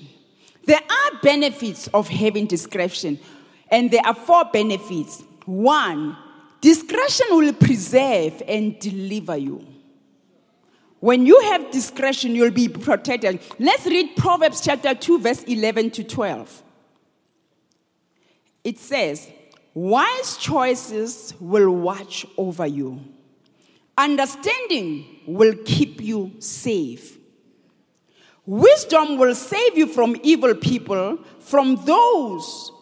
There 0.65 0.79
are 0.81 1.21
benefits 1.23 1.89
of 1.89 2.09
having 2.09 2.47
discretion, 2.47 3.19
and 3.71 3.91
there 3.91 4.05
are 4.05 4.15
four 4.15 4.45
benefits. 4.53 5.23
One, 5.47 6.17
discretion 6.61 7.27
will 7.31 7.53
preserve 7.53 8.43
and 8.47 8.79
deliver 8.79 9.37
you. 9.37 9.67
When 11.01 11.25
you 11.25 11.41
have 11.45 11.71
discretion, 11.71 12.35
you'll 12.35 12.51
be 12.51 12.69
protected. 12.69 13.41
Let's 13.59 13.87
read 13.87 14.17
Proverbs 14.17 14.61
chapter 14.61 14.95
2, 14.95 15.19
verse 15.21 15.43
11 15.45 15.93
to 15.93 16.05
12 16.05 16.63
it 18.65 18.79
says, 18.79 19.31
Wise 19.73 20.37
choices 20.37 21.35
will 21.39 21.71
watch 21.71 22.27
over 22.37 22.67
you, 22.67 23.01
understanding 23.97 25.21
will 25.27 25.55
keep 25.65 26.01
you 26.01 26.33
safe. 26.41 27.19
Wisdom 28.47 29.17
will 29.17 29.35
save 29.35 29.79
you 29.79 29.87
from 29.87 30.17
evil 30.23 30.55
people, 30.55 31.19
from 31.39 31.77
those 31.85 32.73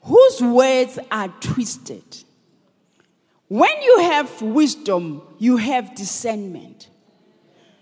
whose 0.00 0.40
words 0.40 0.98
are 1.10 1.28
twisted. 1.40 2.24
When 3.46 3.82
you 3.82 4.00
have 4.00 4.42
wisdom, 4.42 5.22
you 5.38 5.56
have 5.56 5.94
discernment. 5.94 6.88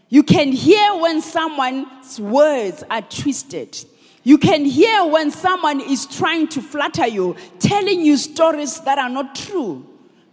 You 0.09 0.23
can 0.23 0.53
hear 0.53 0.97
when 0.97 1.21
someone's 1.21 2.19
words 2.19 2.83
are 2.91 3.03
twisted. 3.03 3.85
You 4.23 4.39
can 4.39 4.65
hear 4.65 5.05
when 5.07 5.31
someone 5.31 5.81
is 5.81 6.07
trying 6.07 6.49
to 6.49 6.63
flatter 6.63 7.07
you, 7.07 7.37
telling 7.59 8.01
you 8.01 8.17
stories 8.17 8.81
that 8.81 8.99
are 8.99 9.09
not 9.09 9.35
true, 9.35 9.87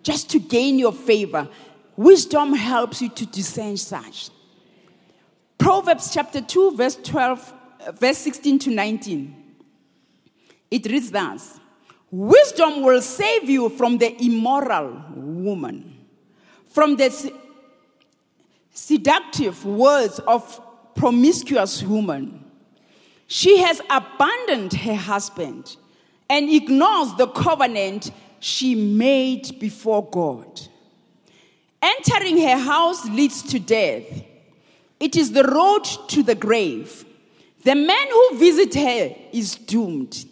just 0.04 0.30
to 0.32 0.40
gain 0.40 0.80
your 0.80 0.94
favor. 0.94 1.48
Wisdom 1.96 2.54
helps 2.54 3.02
you 3.02 3.10
to 3.10 3.26
discern 3.26 3.78
such. 3.78 4.30
Proverbs 5.58 6.14
chapter 6.14 6.42
2, 6.42 6.76
verse 6.76 6.96
12, 6.96 7.54
verse 7.94 8.18
16 8.18 8.60
to 8.60 8.70
19. 8.72 9.36
It 10.72 10.86
reads 10.88 11.12
thus 11.12 11.60
Wisdom 12.12 12.82
will 12.82 13.02
save 13.02 13.50
you 13.50 13.70
from 13.70 13.98
the 13.98 14.22
immoral 14.24 15.02
woman, 15.16 16.06
from 16.70 16.96
the 16.96 17.32
seductive 18.72 19.66
words 19.66 20.20
of 20.20 20.62
promiscuous 20.96 21.84
woman 21.84 22.45
she 23.28 23.60
has 23.60 23.82
abandoned 23.90 24.74
her 24.74 24.96
husband 24.96 25.78
and 26.30 26.50
ignores 26.50 27.14
the 27.16 27.28
covenant 27.28 28.12
she 28.40 28.76
made 28.76 29.60
before 29.60 30.08
God. 30.10 30.62
Entering 31.82 32.38
her 32.40 32.58
house 32.58 33.08
leads 33.10 33.44
to 33.44 33.60
death. 33.60 34.24
It 35.00 35.16
is 35.16 35.32
the 35.32 35.44
road 35.44 35.84
to 36.10 36.24
the 36.24 36.36
grave. 36.36 37.06
The 37.64 37.76
man 37.76 38.08
who 38.10 38.38
visits 38.38 38.76
her 38.76 39.16
is 39.32 39.56
doomed. 39.56 40.26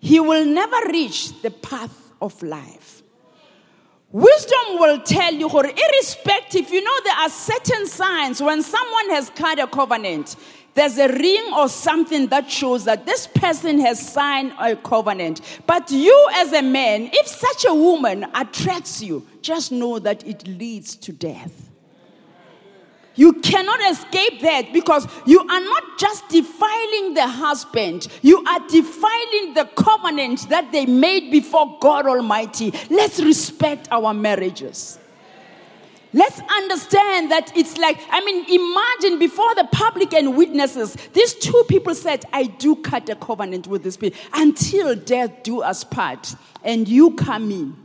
He 0.00 0.20
will 0.20 0.44
never 0.44 0.90
reach 0.90 1.40
the 1.42 1.50
path 1.50 2.12
of 2.20 2.42
life. 2.42 3.02
Wisdom 4.10 4.78
will 4.78 5.00
tell 5.00 5.34
you, 5.34 5.48
irrespective, 5.48 6.70
you 6.70 6.82
know, 6.82 7.00
there 7.04 7.16
are 7.16 7.28
certain 7.28 7.86
signs 7.86 8.40
when 8.40 8.62
someone 8.62 9.10
has 9.10 9.28
cut 9.30 9.58
a 9.58 9.66
covenant. 9.66 10.34
There's 10.78 10.96
a 10.96 11.08
ring 11.08 11.52
or 11.56 11.68
something 11.68 12.28
that 12.28 12.48
shows 12.48 12.84
that 12.84 13.04
this 13.04 13.26
person 13.26 13.80
has 13.80 13.98
signed 13.98 14.52
a 14.60 14.76
covenant. 14.76 15.40
But 15.66 15.90
you, 15.90 16.28
as 16.34 16.52
a 16.52 16.62
man, 16.62 17.10
if 17.12 17.26
such 17.26 17.64
a 17.68 17.74
woman 17.74 18.24
attracts 18.32 19.02
you, 19.02 19.26
just 19.42 19.72
know 19.72 19.98
that 19.98 20.24
it 20.24 20.46
leads 20.46 20.94
to 20.94 21.10
death. 21.10 21.68
You 23.16 23.32
cannot 23.32 23.80
escape 23.90 24.40
that 24.42 24.72
because 24.72 25.08
you 25.26 25.40
are 25.40 25.60
not 25.60 25.98
just 25.98 26.28
defiling 26.28 27.14
the 27.14 27.26
husband, 27.26 28.06
you 28.22 28.38
are 28.46 28.60
defiling 28.68 29.54
the 29.54 29.68
covenant 29.74 30.48
that 30.48 30.70
they 30.70 30.86
made 30.86 31.32
before 31.32 31.76
God 31.80 32.06
Almighty. 32.06 32.72
Let's 32.88 33.18
respect 33.18 33.88
our 33.90 34.14
marriages. 34.14 34.97
Let's 36.12 36.40
understand 36.40 37.30
that 37.30 37.54
it's 37.54 37.76
like, 37.76 38.00
I 38.10 38.24
mean, 38.24 38.44
imagine 38.48 39.18
before 39.18 39.54
the 39.54 39.68
public 39.70 40.14
and 40.14 40.36
witnesses, 40.36 40.96
these 41.12 41.34
two 41.34 41.64
people 41.68 41.94
said, 41.94 42.24
I 42.32 42.44
do 42.44 42.76
cut 42.76 43.08
a 43.10 43.16
covenant 43.16 43.66
with 43.66 43.82
this 43.82 43.96
people 43.96 44.18
until 44.32 44.94
death 44.94 45.42
do 45.42 45.60
us 45.62 45.84
part. 45.84 46.34
And 46.64 46.88
you 46.88 47.12
come 47.12 47.50
in. 47.50 47.76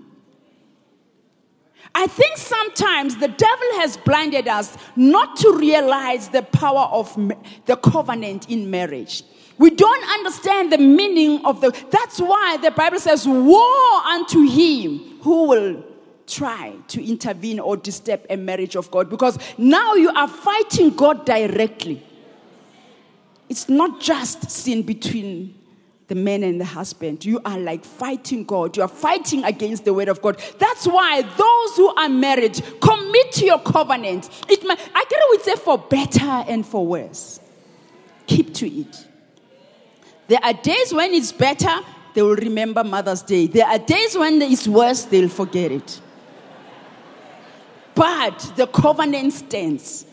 I 1.96 2.08
think 2.08 2.38
sometimes 2.38 3.18
the 3.18 3.28
devil 3.28 3.68
has 3.76 3.98
blinded 3.98 4.48
us 4.48 4.78
not 4.96 5.36
to 5.38 5.54
realize 5.54 6.30
the 6.30 6.42
power 6.42 6.88
of 6.92 7.14
the 7.66 7.76
covenant 7.76 8.50
in 8.50 8.72
marriage. 8.72 9.24
We 9.60 9.70
don't 9.70 10.04
understand 10.12 10.72
the 10.72 10.80
meaning 10.80 11.46
of 11.46 11.62
the. 11.62 11.72
That's 11.92 12.20
why 12.20 12.58
the 12.58 12.72
Bible 12.72 13.00
says, 13.00 13.28
Woe 13.28 14.02
unto 14.06 14.42
him 14.42 15.20
who 15.22 15.48
will 15.48 15.84
try 16.28 16.74
to 16.88 17.06
intervene 17.06 17.60
or 17.60 17.78
disturb 17.78 18.26
a 18.30 18.38
marriage 18.38 18.76
of 18.76 18.90
God 18.92 19.10
because 19.10 19.38
now 19.58 19.94
you 19.96 20.10
are 20.10 20.28
fighting 20.28 20.92
God 20.92 21.26
directly. 21.26 22.06
It's 23.50 23.70
not 23.70 24.00
just 24.00 24.50
sin 24.50 24.82
between 24.84 25.56
the 26.08 26.16
man 26.16 26.44
and 26.44 26.60
the 26.60 26.66
husband. 26.66 27.24
You 27.26 27.40
are 27.46 27.58
like 27.58 27.84
fighting 27.84 28.44
God. 28.46 28.76
You 28.78 28.84
are 28.84 28.90
fighting 28.90 29.44
against 29.44 29.86
the 29.86 29.94
word 29.94 30.10
of 30.10 30.22
God. 30.22 30.42
That's 30.60 30.86
why 30.86 31.22
those 31.22 31.76
who 31.76 31.94
are 31.96 32.10
married 32.10 32.62
commit 32.82 33.32
to 33.34 33.46
your 33.46 33.60
covenant. 33.60 34.30
It, 34.50 34.60
I 34.64 35.06
can 35.10 35.22
always 35.24 35.44
say 35.44 35.56
for 35.56 35.78
better 35.78 36.44
and 36.48 36.66
for 36.66 36.86
worse. 36.86 37.40
Keep 38.28 38.54
to 38.56 38.70
it. 38.70 39.08
There 40.28 40.40
are 40.42 40.54
days 40.54 40.94
when 40.94 41.14
it's 41.14 41.32
better, 41.32 41.80
they 42.14 42.22
will 42.22 42.36
remember 42.36 42.84
Mother's 42.84 43.22
Day. 43.22 43.48
There 43.48 43.68
are 43.68 43.80
days 43.80 44.18
when 44.18 44.42
it's 44.42 44.68
worse, 44.68 45.04
they'll 45.04 45.30
forget 45.30 45.72
it. 45.72 46.02
But 47.96 48.54
the 48.56 48.68
covenant 48.68 49.34
stands. 49.34 50.06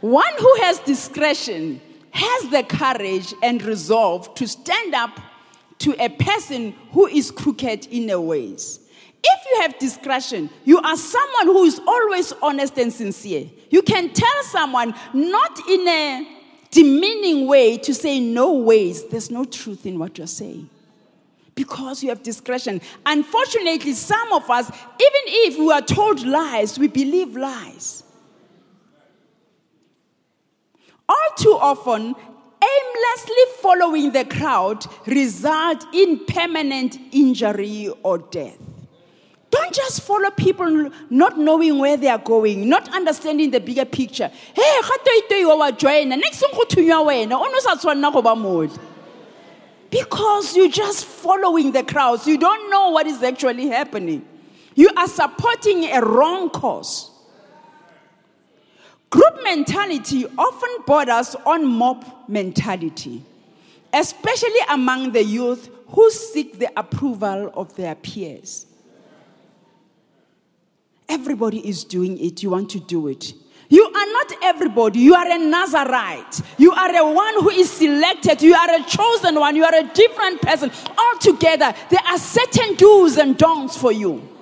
One 0.00 0.32
who 0.38 0.54
has 0.60 0.78
discretion 0.80 1.80
has 2.10 2.50
the 2.50 2.62
courage 2.62 3.34
and 3.42 3.62
resolve 3.62 4.34
to 4.36 4.46
stand 4.46 4.94
up 4.94 5.18
to 5.78 5.94
a 6.02 6.08
person 6.08 6.72
who 6.92 7.06
is 7.06 7.30
crooked 7.30 7.86
in 7.86 8.08
a 8.10 8.20
ways. 8.20 8.80
If 9.22 9.44
you 9.50 9.62
have 9.62 9.78
discretion, 9.78 10.48
you 10.64 10.78
are 10.78 10.96
someone 10.96 11.46
who 11.46 11.64
is 11.64 11.80
always 11.86 12.32
honest 12.40 12.78
and 12.78 12.92
sincere. 12.92 13.50
You 13.70 13.82
can 13.82 14.12
tell 14.12 14.42
someone, 14.44 14.94
not 15.12 15.58
in 15.68 15.88
a 15.88 16.28
demeaning 16.70 17.48
way, 17.48 17.76
to 17.78 17.92
say, 17.92 18.20
No 18.20 18.52
ways, 18.52 19.04
there's 19.08 19.30
no 19.30 19.44
truth 19.44 19.84
in 19.84 19.98
what 19.98 20.18
you're 20.18 20.26
saying 20.28 20.70
because 21.56 22.02
you 22.02 22.10
have 22.10 22.22
discretion. 22.22 22.80
Unfortunately, 23.04 23.92
some 23.94 24.32
of 24.32 24.48
us, 24.48 24.68
even 24.68 25.22
if 25.26 25.58
we 25.58 25.72
are 25.72 25.82
told 25.82 26.24
lies, 26.24 26.78
we 26.78 26.86
believe 26.86 27.34
lies. 27.34 28.04
All 31.08 31.16
too 31.36 31.58
often, 31.60 32.14
aimlessly 32.62 33.44
following 33.60 34.12
the 34.12 34.24
crowd 34.24 34.86
result 35.06 35.84
in 35.94 36.24
permanent 36.26 36.98
injury 37.12 37.90
or 38.02 38.18
death. 38.18 38.58
Don't 39.50 39.72
just 39.72 40.02
follow 40.02 40.30
people 40.30 40.90
not 41.08 41.38
knowing 41.38 41.78
where 41.78 41.96
they 41.96 42.08
are 42.08 42.18
going, 42.18 42.68
not 42.68 42.94
understanding 42.94 43.50
the 43.50 43.60
bigger 43.60 43.84
picture. 43.86 44.30
Hey, 44.54 44.80
next 46.04 46.44
because 49.90 50.56
you're 50.56 50.68
just 50.68 51.04
following 51.04 51.72
the 51.72 51.82
crowds. 51.82 52.26
You 52.26 52.38
don't 52.38 52.70
know 52.70 52.90
what 52.90 53.06
is 53.06 53.22
actually 53.22 53.68
happening. 53.68 54.26
You 54.74 54.90
are 54.96 55.08
supporting 55.08 55.84
a 55.84 56.00
wrong 56.00 56.50
cause. 56.50 57.10
Group 59.08 59.42
mentality 59.44 60.26
often 60.36 60.70
borders 60.86 61.34
on 61.46 61.66
mob 61.66 62.04
mentality, 62.28 63.22
especially 63.92 64.60
among 64.68 65.12
the 65.12 65.22
youth 65.22 65.70
who 65.88 66.10
seek 66.10 66.58
the 66.58 66.70
approval 66.78 67.50
of 67.54 67.74
their 67.76 67.94
peers. 67.94 68.66
Everybody 71.08 71.66
is 71.66 71.84
doing 71.84 72.18
it, 72.18 72.42
you 72.42 72.50
want 72.50 72.70
to 72.70 72.80
do 72.80 73.06
it. 73.08 73.32
You 73.68 73.84
are 73.84 74.12
not 74.12 74.32
everybody. 74.42 75.00
You 75.00 75.14
are 75.14 75.30
a 75.30 75.38
Nazarite. 75.38 76.40
You 76.58 76.72
are 76.72 76.94
a 76.94 77.12
one 77.12 77.34
who 77.40 77.50
is 77.50 77.70
selected. 77.70 78.42
You 78.42 78.54
are 78.54 78.70
a 78.70 78.82
chosen 78.84 79.40
one. 79.40 79.56
You 79.56 79.64
are 79.64 79.74
a 79.74 79.82
different 79.82 80.40
person. 80.40 80.70
Altogether, 80.96 81.74
there 81.90 82.02
are 82.06 82.18
certain 82.18 82.76
do's 82.76 83.16
and 83.16 83.36
don'ts 83.36 83.76
for 83.76 83.92
you. 83.92 84.35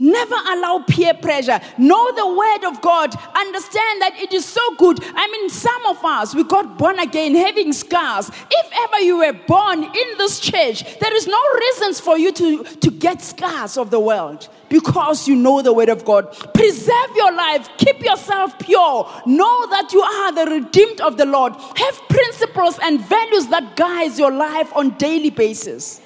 Never 0.00 0.34
allow 0.34 0.84
peer 0.86 1.12
pressure. 1.14 1.60
Know 1.76 2.12
the 2.12 2.28
word 2.28 2.70
of 2.70 2.80
God. 2.80 3.14
Understand 3.34 4.02
that 4.02 4.14
it 4.16 4.32
is 4.32 4.44
so 4.44 4.74
good. 4.76 4.98
I 5.02 5.26
mean, 5.26 5.50
some 5.50 5.86
of 5.86 6.04
us, 6.04 6.34
we 6.34 6.44
got 6.44 6.78
born 6.78 7.00
again 7.00 7.34
having 7.34 7.72
scars. 7.72 8.28
If 8.28 8.72
ever 8.72 9.00
you 9.00 9.18
were 9.18 9.32
born 9.32 9.82
in 9.82 10.18
this 10.18 10.38
church, 10.38 10.98
there 11.00 11.14
is 11.14 11.26
no 11.26 11.40
reasons 11.54 11.98
for 11.98 12.16
you 12.16 12.30
to, 12.32 12.62
to 12.62 12.90
get 12.92 13.22
scars 13.22 13.76
of 13.76 13.90
the 13.90 13.98
world 13.98 14.48
because 14.68 15.26
you 15.26 15.34
know 15.34 15.62
the 15.62 15.72
word 15.72 15.88
of 15.88 16.04
God. 16.04 16.32
Preserve 16.54 17.16
your 17.16 17.32
life. 17.32 17.68
Keep 17.78 18.04
yourself 18.04 18.56
pure. 18.60 19.10
Know 19.26 19.66
that 19.70 19.92
you 19.92 20.00
are 20.00 20.32
the 20.32 20.50
redeemed 20.50 21.00
of 21.00 21.16
the 21.16 21.26
Lord. 21.26 21.54
Have 21.54 22.00
principles 22.08 22.78
and 22.82 23.00
values 23.00 23.48
that 23.48 23.74
guides 23.74 24.18
your 24.18 24.30
life 24.30 24.70
on 24.76 24.90
daily 24.90 25.30
basis. 25.30 26.00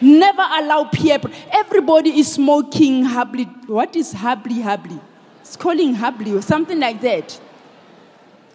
Never 0.00 0.42
allow 0.42 0.84
peer. 0.84 1.20
Everybody 1.50 2.18
is 2.18 2.32
smoking 2.32 3.04
habli. 3.04 3.68
What 3.68 3.94
is 3.96 4.14
habli 4.14 4.62
habli? 4.62 4.98
It's 5.40 5.56
calling 5.56 5.94
habli 5.94 6.38
or 6.38 6.42
something 6.42 6.80
like 6.80 7.00
that. 7.02 7.38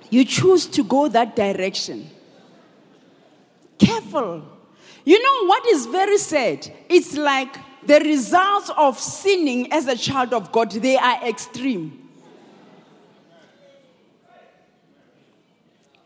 You 0.10 0.25
choose 0.25 0.65
to 0.67 0.84
go 0.84 1.08
that 1.08 1.36
direction. 1.36 2.10
Careful. 3.77 4.43
You 5.03 5.21
know 5.21 5.47
what 5.47 5.65
is 5.67 5.86
very 5.86 6.17
sad? 6.17 6.71
It's 6.89 7.15
like 7.15 7.55
the 7.86 7.99
results 7.99 8.71
of 8.75 8.99
sinning 8.99 9.71
as 9.71 9.88
a 9.88 9.95
child 9.95 10.34
of 10.34 10.51
God, 10.51 10.71
they 10.71 10.97
are 10.97 11.27
extreme. 11.27 12.01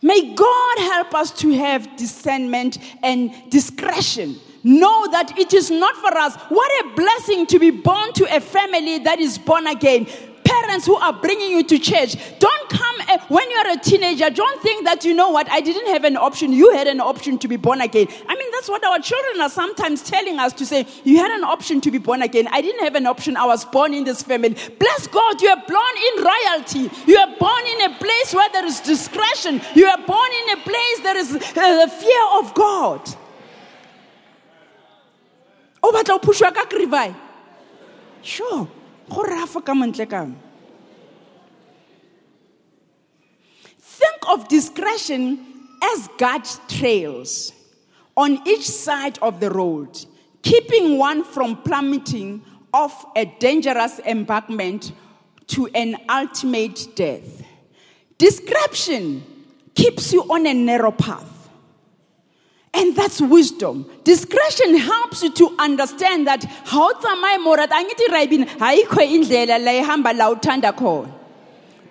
May 0.01 0.33
God 0.33 0.79
help 0.79 1.13
us 1.13 1.31
to 1.39 1.51
have 1.51 1.95
discernment 1.95 2.77
and 3.03 3.33
discretion 3.49 4.39
know 4.63 5.07
that 5.11 5.37
it 5.37 5.53
is 5.53 5.71
not 5.71 5.95
for 5.95 6.15
us. 6.17 6.35
What 6.49 6.85
a 6.85 6.95
blessing 6.95 7.45
to 7.47 7.59
be 7.59 7.71
born 7.71 8.13
to 8.13 8.35
a 8.35 8.39
family 8.39 8.99
that 8.99 9.19
is 9.19 9.37
born 9.37 9.67
again. 9.67 10.07
Parents 10.43 10.85
who 10.85 10.95
are 10.95 11.13
bringing 11.13 11.51
you 11.51 11.63
to 11.63 11.77
church, 11.77 12.15
don't 12.39 12.69
come 12.69 12.89
when 13.27 13.49
you're 13.49 13.71
a 13.71 13.77
teenager. 13.77 14.29
Don't 14.29 14.61
think 14.61 14.85
that 14.85 15.05
you 15.05 15.13
know 15.13 15.29
what 15.29 15.49
I 15.49 15.61
didn't 15.61 15.87
have 15.87 16.03
an 16.03 16.17
option. 16.17 16.51
You 16.51 16.73
had 16.73 16.87
an 16.87 16.99
option 16.99 17.37
to 17.39 17.47
be 17.47 17.55
born 17.55 17.81
again. 17.81 18.07
I 18.27 18.35
mean, 18.35 18.51
that's 18.51 18.69
what 18.69 18.83
our 18.83 18.99
children 18.99 19.41
are 19.41 19.49
sometimes 19.49 20.03
telling 20.03 20.39
us 20.39 20.53
to 20.53 20.65
say. 20.65 20.85
You 21.03 21.17
had 21.17 21.31
an 21.31 21.43
option 21.43 21.81
to 21.81 21.91
be 21.91 21.97
born 21.97 22.21
again. 22.21 22.47
I 22.51 22.61
didn't 22.61 22.83
have 22.83 22.95
an 22.95 23.05
option. 23.05 23.37
I 23.37 23.45
was 23.45 23.65
born 23.65 23.93
in 23.93 24.03
this 24.03 24.23
family. 24.23 24.55
Bless 24.79 25.07
God, 25.07 25.41
you 25.41 25.49
are 25.49 25.63
born 25.67 25.95
in 26.07 26.23
royalty. 26.23 26.91
You 27.07 27.17
are 27.17 27.35
born 27.37 27.65
in 27.65 27.91
a 27.91 27.95
place 27.95 28.33
where 28.33 28.49
there 28.51 28.65
is 28.65 28.79
discretion. 28.79 29.61
You 29.75 29.85
are 29.85 30.05
born 30.05 30.29
in 30.43 30.57
a 30.57 30.61
place 30.61 30.99
there 31.03 31.17
is 31.17 31.35
uh, 31.35 31.39
the 31.39 31.91
fear 31.91 32.39
of 32.39 32.53
God 32.53 33.01
o 35.83 35.91
batla 35.91 36.15
o 36.15 36.19
phušwa 36.19 36.53
ka 36.53 36.65
krivai? 36.65 37.15
Sure 38.21 38.67
go 39.09 39.23
rafa 39.23 39.61
ka 39.61 39.73
mantle 39.73 40.05
kang 40.05 40.35
think 43.79 44.29
of 44.29 44.47
discretion 44.47 45.39
as 45.81 46.07
guard 46.17 46.45
trails 46.67 47.53
on 48.15 48.39
each 48.47 48.67
side 48.67 49.17
of 49.21 49.39
the 49.39 49.49
road 49.49 50.05
keeping 50.41 50.97
one 50.97 51.23
from 51.23 51.55
plummeting 51.63 52.41
off 52.73 53.05
a 53.15 53.25
dangerous 53.39 53.99
embankment 54.05 54.91
to 55.47 55.67
an 55.73 55.95
ultimate 56.09 56.87
death. 56.95 57.43
Description 58.17 59.23
keeps 59.73 60.13
you 60.13 60.21
on 60.23 60.45
a 60.45 60.53
narrow 60.53 60.91
path. 60.91 61.28
And 62.79 62.95
that's 62.95 63.19
wisdom. 63.19 63.85
Discretion 64.05 64.77
helps 64.77 65.21
you 65.21 65.33
to 65.33 65.53
understand 65.59 66.25
that 66.27 66.45
how 66.45 66.93
tsamaya 66.93 67.43
morat 67.43 67.71
angithi 67.71 68.07
raibini 68.07 68.45
ayikho 68.57 69.03
indlela 69.15 69.59
la 69.63 69.71
ihamba 69.71 70.15
la 70.17 70.33
uthanda 70.33 70.73
khona. 70.73 71.11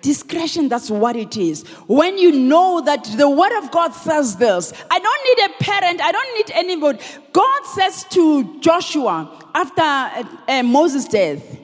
Discretion, 0.01 0.67
that's 0.67 0.89
what 0.89 1.15
it 1.15 1.37
is. 1.37 1.63
When 1.85 2.17
you 2.17 2.31
know 2.31 2.81
that 2.81 3.03
the 3.03 3.29
word 3.29 3.55
of 3.61 3.69
God 3.69 3.93
says 3.93 4.37
this, 4.37 4.73
I 4.89 4.97
don't 4.97 5.37
need 5.37 5.45
a 5.45 5.63
parent, 5.63 6.01
I 6.01 6.11
don't 6.11 6.37
need 6.37 6.51
anybody. 6.55 6.99
God 7.33 7.65
says 7.65 8.05
to 8.05 8.59
Joshua 8.59 9.49
after 9.53 9.81
uh, 9.81 10.23
uh, 10.47 10.63
Moses' 10.63 11.05
death, 11.05 11.59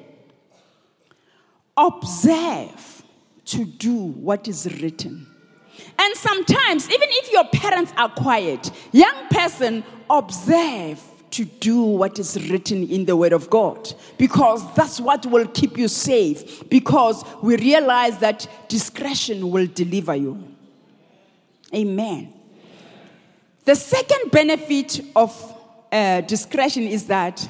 observe 1.76 3.04
to 3.46 3.66
do 3.66 3.94
what 3.96 4.48
is 4.48 4.82
written. 4.82 5.35
And 5.98 6.16
sometimes, 6.16 6.90
even 6.90 7.08
if 7.12 7.32
your 7.32 7.46
parents 7.46 7.94
are 7.98 8.10
quiet, 8.10 8.72
young 8.92 9.28
person, 9.30 9.84
observe 10.10 11.02
to 11.32 11.46
do 11.46 11.82
what 11.82 12.18
is 12.18 12.50
written 12.50 12.88
in 12.88 13.06
the 13.06 13.16
Word 13.16 13.34
of 13.34 13.50
God 13.50 13.94
because 14.18 14.74
that's 14.74 15.02
what 15.02 15.26
will 15.26 15.48
keep 15.48 15.78
you 15.78 15.88
safe. 15.88 16.68
Because 16.70 17.24
we 17.42 17.58
realize 17.58 18.18
that 18.20 18.48
discretion 18.70 19.52
will 19.52 19.68
deliver 19.68 20.16
you. 20.16 20.42
Amen. 21.74 22.34
The 23.66 23.76
second 23.76 24.32
benefit 24.32 25.02
of 25.16 25.56
uh, 25.92 26.22
discretion 26.22 26.84
is 26.84 27.08
that 27.08 27.50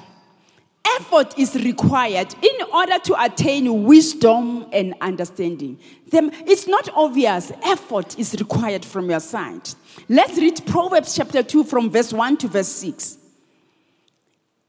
effort 1.00 1.38
is 1.38 1.56
required 1.56 2.34
in 2.42 2.66
order 2.74 3.00
to 3.00 3.24
attain 3.24 3.84
wisdom 3.84 4.66
and 4.72 4.94
understanding. 5.02 5.80
Them, 6.10 6.32
it's 6.46 6.68
not 6.68 6.90
obvious. 6.94 7.52
Effort 7.64 8.18
is 8.20 8.36
required 8.40 8.86
from 8.86 9.10
your 9.10 9.20
side. 9.20 9.70
Let's 10.10 10.38
read 10.38 10.66
Proverbs 10.66 11.16
chapter 11.16 11.44
2 11.44 11.64
from 11.64 11.90
verse 11.90 12.14
1 12.14 12.38
to 12.38 12.48
verse 12.48 12.68
6. 12.68 13.18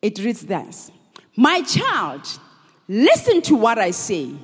It 0.02 0.18
reads 0.18 0.46
thus 0.46 0.90
My 1.36 1.62
child, 1.62 2.26
listen 2.88 3.42
to 3.42 3.56
what 3.56 3.78
I 3.78 3.90
say 3.90 4.34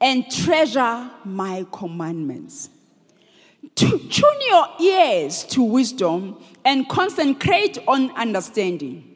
and 0.00 0.30
treasure 0.30 1.10
my 1.24 1.66
commandments. 1.72 2.70
Tune 3.74 4.40
your 4.48 4.66
ears 4.80 5.44
to 5.44 5.62
wisdom 5.62 6.38
and 6.64 6.88
concentrate 6.88 7.78
on 7.86 8.10
understanding. 8.12 9.15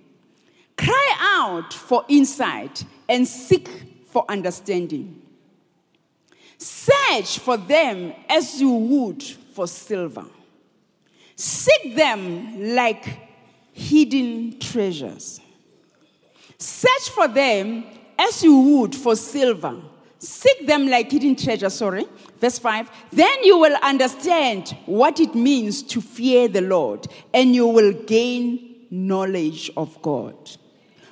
Cry 0.80 1.16
out 1.20 1.74
for 1.74 2.06
insight 2.08 2.84
and 3.06 3.28
seek 3.28 3.68
for 4.06 4.24
understanding. 4.30 5.20
Search 6.56 7.38
for 7.38 7.58
them 7.58 8.14
as 8.30 8.58
you 8.62 8.70
would 8.70 9.22
for 9.22 9.66
silver. 9.66 10.24
Seek 11.36 11.94
them 11.94 12.74
like 12.74 13.06
hidden 13.74 14.58
treasures. 14.58 15.40
Search 16.56 17.10
for 17.10 17.28
them 17.28 17.84
as 18.18 18.42
you 18.42 18.58
would 18.58 18.94
for 18.94 19.16
silver. 19.16 19.82
Seek 20.18 20.66
them 20.66 20.88
like 20.88 21.10
hidden 21.10 21.36
treasures, 21.36 21.74
sorry. 21.74 22.06
Verse 22.38 22.58
5. 22.58 22.90
Then 23.12 23.44
you 23.44 23.58
will 23.58 23.76
understand 23.82 24.74
what 24.86 25.20
it 25.20 25.34
means 25.34 25.82
to 25.82 26.00
fear 26.00 26.48
the 26.48 26.62
Lord, 26.62 27.06
and 27.34 27.54
you 27.54 27.66
will 27.66 27.92
gain 27.92 28.86
knowledge 28.90 29.70
of 29.76 30.00
God. 30.00 30.36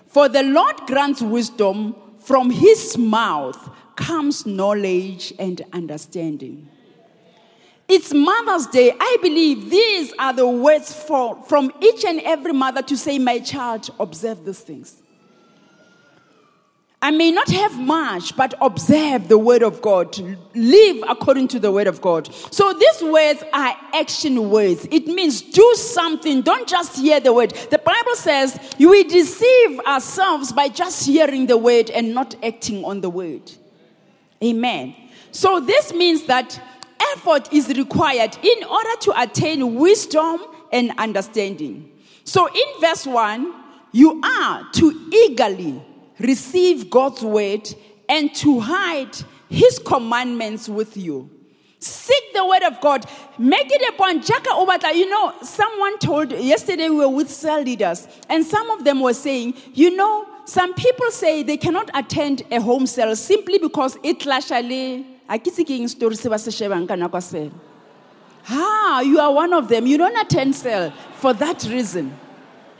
For 0.08 0.28
the 0.28 0.42
Lord 0.42 0.76
grants 0.86 1.22
wisdom, 1.22 1.94
from 2.18 2.50
his 2.50 2.96
mouth 2.96 3.70
comes 3.94 4.46
knowledge 4.46 5.32
and 5.38 5.62
understanding. 5.72 6.68
It's 7.88 8.12
Mother's 8.12 8.66
Day. 8.66 8.92
I 8.98 9.16
believe 9.22 9.70
these 9.70 10.12
are 10.18 10.32
the 10.32 10.46
words 10.46 10.92
for, 10.92 11.42
from 11.44 11.72
each 11.80 12.04
and 12.04 12.20
every 12.20 12.52
mother 12.52 12.82
to 12.82 12.96
say, 12.96 13.18
My 13.18 13.38
child, 13.38 13.90
observe 13.98 14.44
these 14.44 14.60
things. 14.60 15.02
I 17.00 17.12
may 17.12 17.30
not 17.30 17.48
have 17.50 17.78
much, 17.78 18.36
but 18.36 18.54
observe 18.60 19.28
the 19.28 19.38
word 19.38 19.62
of 19.62 19.80
God. 19.80 20.18
Live 20.54 21.04
according 21.08 21.46
to 21.48 21.60
the 21.60 21.70
word 21.70 21.86
of 21.86 22.00
God. 22.00 22.32
So 22.52 22.72
these 22.72 23.02
words 23.02 23.44
are 23.52 23.76
action 23.94 24.50
words. 24.50 24.88
It 24.90 25.06
means 25.06 25.40
do 25.40 25.74
something. 25.76 26.42
Don't 26.42 26.68
just 26.68 26.96
hear 26.96 27.20
the 27.20 27.32
word. 27.32 27.50
The 27.70 27.78
Bible 27.78 28.16
says 28.16 28.58
we 28.80 29.04
deceive 29.04 29.78
ourselves 29.80 30.52
by 30.52 30.68
just 30.70 31.06
hearing 31.06 31.46
the 31.46 31.56
word 31.56 31.88
and 31.90 32.14
not 32.14 32.34
acting 32.42 32.84
on 32.84 33.00
the 33.00 33.10
word. 33.10 33.52
Amen. 34.42 34.96
So 35.30 35.60
this 35.60 35.94
means 35.94 36.24
that 36.24 36.60
effort 37.14 37.52
is 37.52 37.68
required 37.68 38.36
in 38.42 38.64
order 38.64 38.96
to 39.02 39.22
attain 39.22 39.76
wisdom 39.76 40.40
and 40.72 40.92
understanding. 40.98 41.92
So 42.24 42.48
in 42.48 42.80
verse 42.80 43.06
1, 43.06 43.54
you 43.92 44.20
are 44.20 44.66
to 44.72 45.10
eagerly 45.12 45.80
receive 46.18 46.90
God's 46.90 47.22
word 47.22 47.68
and 48.08 48.34
to 48.36 48.60
hide 48.60 49.16
his 49.48 49.78
commandments 49.78 50.68
with 50.68 50.96
you. 50.96 51.30
Seek 51.80 52.32
the 52.34 52.44
word 52.44 52.64
of 52.64 52.80
God. 52.80 53.06
Make 53.38 53.70
it 53.70 53.82
a 53.88 53.92
point. 53.96 54.24
Jaka 54.24 54.46
Obata, 54.46 54.92
you 54.94 55.08
know, 55.08 55.32
someone 55.42 55.98
told 55.98 56.32
yesterday 56.32 56.88
we 56.88 56.96
were 56.96 57.08
with 57.08 57.30
cell 57.30 57.62
leaders, 57.62 58.08
and 58.28 58.44
some 58.44 58.68
of 58.70 58.84
them 58.84 59.00
were 59.00 59.14
saying, 59.14 59.54
you 59.74 59.94
know, 59.94 60.26
some 60.44 60.74
people 60.74 61.10
say 61.10 61.42
they 61.42 61.56
cannot 61.56 61.88
attend 61.94 62.42
a 62.50 62.60
home 62.60 62.86
cell 62.86 63.14
simply 63.14 63.58
because 63.58 63.96
it 64.02 64.20
lashale. 64.20 65.04
Ah, 68.50 69.00
you 69.02 69.20
are 69.20 69.32
one 69.32 69.52
of 69.52 69.68
them. 69.68 69.86
You 69.86 69.98
don't 69.98 70.16
attend 70.16 70.56
cell 70.56 70.90
for 71.16 71.34
that 71.34 71.64
reason. 71.64 72.16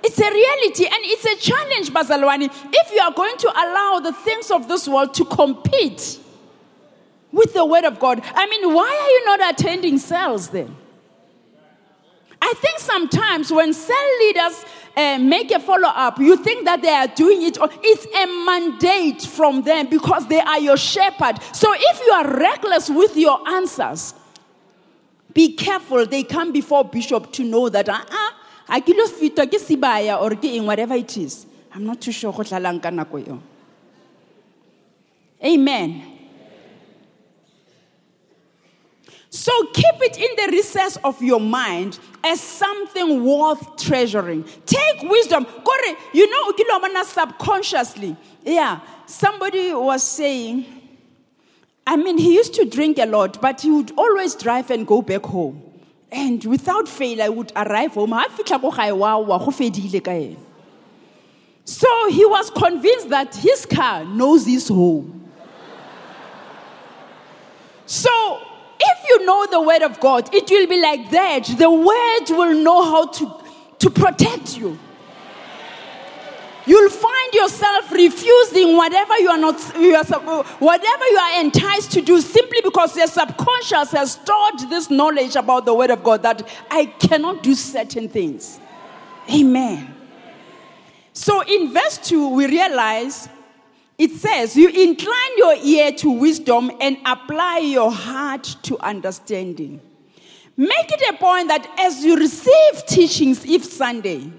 It's 0.03 0.19
a 0.19 0.31
reality 0.31 0.87
and 0.87 1.05
it's 1.05 1.25
a 1.25 1.37
challenge, 1.37 1.91
Bazalwani. 1.91 2.51
If 2.73 2.93
you 2.93 3.01
are 3.01 3.13
going 3.13 3.37
to 3.39 3.51
allow 3.51 4.01
the 4.01 4.13
things 4.13 4.51
of 4.51 4.69
this 4.69 4.87
world 4.89 5.15
to 5.15 5.25
compete 5.25 6.19
with 7.33 7.53
the 7.53 7.65
Word 7.65 7.85
of 7.85 7.99
God, 7.99 8.23
I 8.35 8.47
mean, 8.47 8.73
why 8.73 8.87
are 8.87 9.09
you 9.11 9.25
not 9.39 9.55
attending 9.55 9.99
cells 9.99 10.51
then? 10.51 10.77
I 12.41 12.53
think 12.57 12.79
sometimes 12.79 13.53
when 13.53 13.73
cell 13.73 14.19
leaders 14.21 14.65
uh, 14.97 15.19
make 15.19 15.51
a 15.51 15.59
follow 15.59 15.89
up, 15.89 16.19
you 16.19 16.37
think 16.37 16.65
that 16.65 16.83
they 16.83 16.89
are 16.91 17.09
doing 17.09 17.43
it, 17.43 17.59
it's 17.61 18.07
a 18.15 18.45
mandate 18.45 19.23
from 19.23 19.63
them 19.63 19.89
because 19.89 20.29
they 20.29 20.41
are 20.41 20.61
your 20.61 20.77
shepherd. 20.77 21.43
So 21.53 21.75
if 21.77 22.01
you 22.07 22.13
are 22.13 22.39
reckless 22.39 22.89
with 22.89 23.17
your 23.17 23.47
answers, 23.49 24.15
be 25.35 25.55
careful. 25.55 26.07
They 26.07 26.23
come 26.23 26.53
before 26.53 26.85
bishop 26.85 27.33
to 27.33 27.45
know 27.45 27.69
that, 27.69 27.89
uh-uh, 27.89 28.31
a 28.69 28.81
ke 28.81 28.95
lo 28.97 29.07
fetwa 29.07 29.47
ke 29.51 29.59
sebaya 29.59 30.21
or 30.21 30.31
ke 30.37 30.45
eng 30.45 30.67
whatever 30.67 30.95
it 30.95 31.17
is. 31.17 31.47
I'm 31.73 31.85
not 31.85 32.01
too 32.01 32.13
sure 32.13 32.33
go 32.33 32.43
tlalang 32.43 32.83
ka 32.83 32.91
nako 32.91 33.27
eo. 33.27 33.43
Amen. 35.45 36.15
So 39.31 39.53
keep 39.73 39.95
it 40.01 40.17
in 40.17 40.37
the 40.37 40.53
recess 40.57 40.97
of 41.05 41.23
your 41.23 41.41
mind 41.41 41.99
as 42.25 42.41
something 42.41 43.25
worth 43.25 43.77
treasuring. 43.77 44.45
Take 44.67 45.03
wisdom. 45.03 45.45
Kore 45.45 45.97
you 46.13 46.29
know 46.31 46.53
ke 46.53 46.65
lo 46.69 47.03
subconsciously. 47.03 48.17
Yeah 48.45 48.81
somebody 49.09 49.73
was 49.73 50.03
saying 50.03 50.67
I 51.87 51.97
mean, 51.97 52.19
he 52.19 52.35
used 52.35 52.53
to 52.53 52.67
drink 52.67 52.99
a 52.99 53.07
lot, 53.07 53.41
but 53.41 53.63
he 53.63 53.71
would 53.71 53.93
always 53.97 54.35
drive 54.35 54.71
and 54.71 54.87
go 54.87 55.01
back 55.01 55.25
home. 55.25 55.63
And 56.11 56.45
without 56.45 56.89
fail, 56.89 57.23
I 57.23 57.29
would 57.29 57.53
arrive 57.55 57.93
home. 57.95 58.15
So 61.65 62.11
he 62.11 62.25
was 62.25 62.51
convinced 62.51 63.11
that 63.11 63.35
his 63.37 63.67
car 63.67 64.05
knows 64.05 64.47
his 64.47 64.69
home. 64.69 65.31
So 67.85 68.41
if 68.81 69.09
you 69.09 69.27
know 69.27 69.47
the 69.51 69.61
word 69.61 69.83
of 69.83 70.01
God, 70.01 70.35
it 70.35 70.49
will 70.51 70.67
be 70.67 70.81
like 70.81 71.11
that. 71.11 71.45
The 71.45 71.71
word 71.71 72.31
will 72.31 72.55
know 72.55 72.85
how 72.85 73.07
to, 73.07 73.43
to 73.81 73.91
protect 73.91 74.57
you. 74.57 74.79
You'll 76.69 76.91
find 76.91 77.33
yourself 77.33 77.91
refusing 77.91 78.77
whatever 78.77 79.19
you 79.19 79.31
are 79.31 79.39
not, 79.39 79.75
you 79.79 79.95
are, 79.95 80.05
whatever 80.05 81.05
you 81.07 81.19
are 81.19 81.41
enticed 81.41 81.93
to 81.93 82.03
do 82.03 82.21
simply 82.21 82.59
because 82.63 82.95
your 82.95 83.07
subconscious 83.07 83.93
has 83.93 84.13
stored 84.13 84.59
this 84.69 84.91
knowledge 84.91 85.35
about 85.35 85.65
the 85.65 85.73
Word 85.73 85.89
of 85.89 86.05
God 86.05 86.23
that 86.25 86.47
I 86.71 86.85
cannot 86.85 87.43
do 87.43 87.55
certain 87.55 88.11
things. 88.11 88.61
Amen. 89.35 89.95
So 91.15 91.41
in 91.41 91.73
verse 91.73 91.97
2, 92.07 92.29
we 92.29 92.47
realize 92.47 93.31
it 93.97 94.11
says, 94.11 94.55
You 94.55 94.69
incline 94.69 95.39
your 95.39 95.55
ear 95.65 95.93
to 95.93 96.11
wisdom 96.11 96.71
and 96.83 96.99
apply 97.07 97.61
your 97.61 97.91
heart 97.91 98.45
to 98.65 98.79
understanding. 98.81 99.81
Make 100.55 100.93
it 100.93 101.15
a 101.15 101.17
point 101.17 101.49
that 101.49 101.67
as 101.81 102.05
you 102.05 102.15
receive 102.15 102.85
teachings 102.87 103.47
each 103.47 103.65
Sunday, 103.65 104.31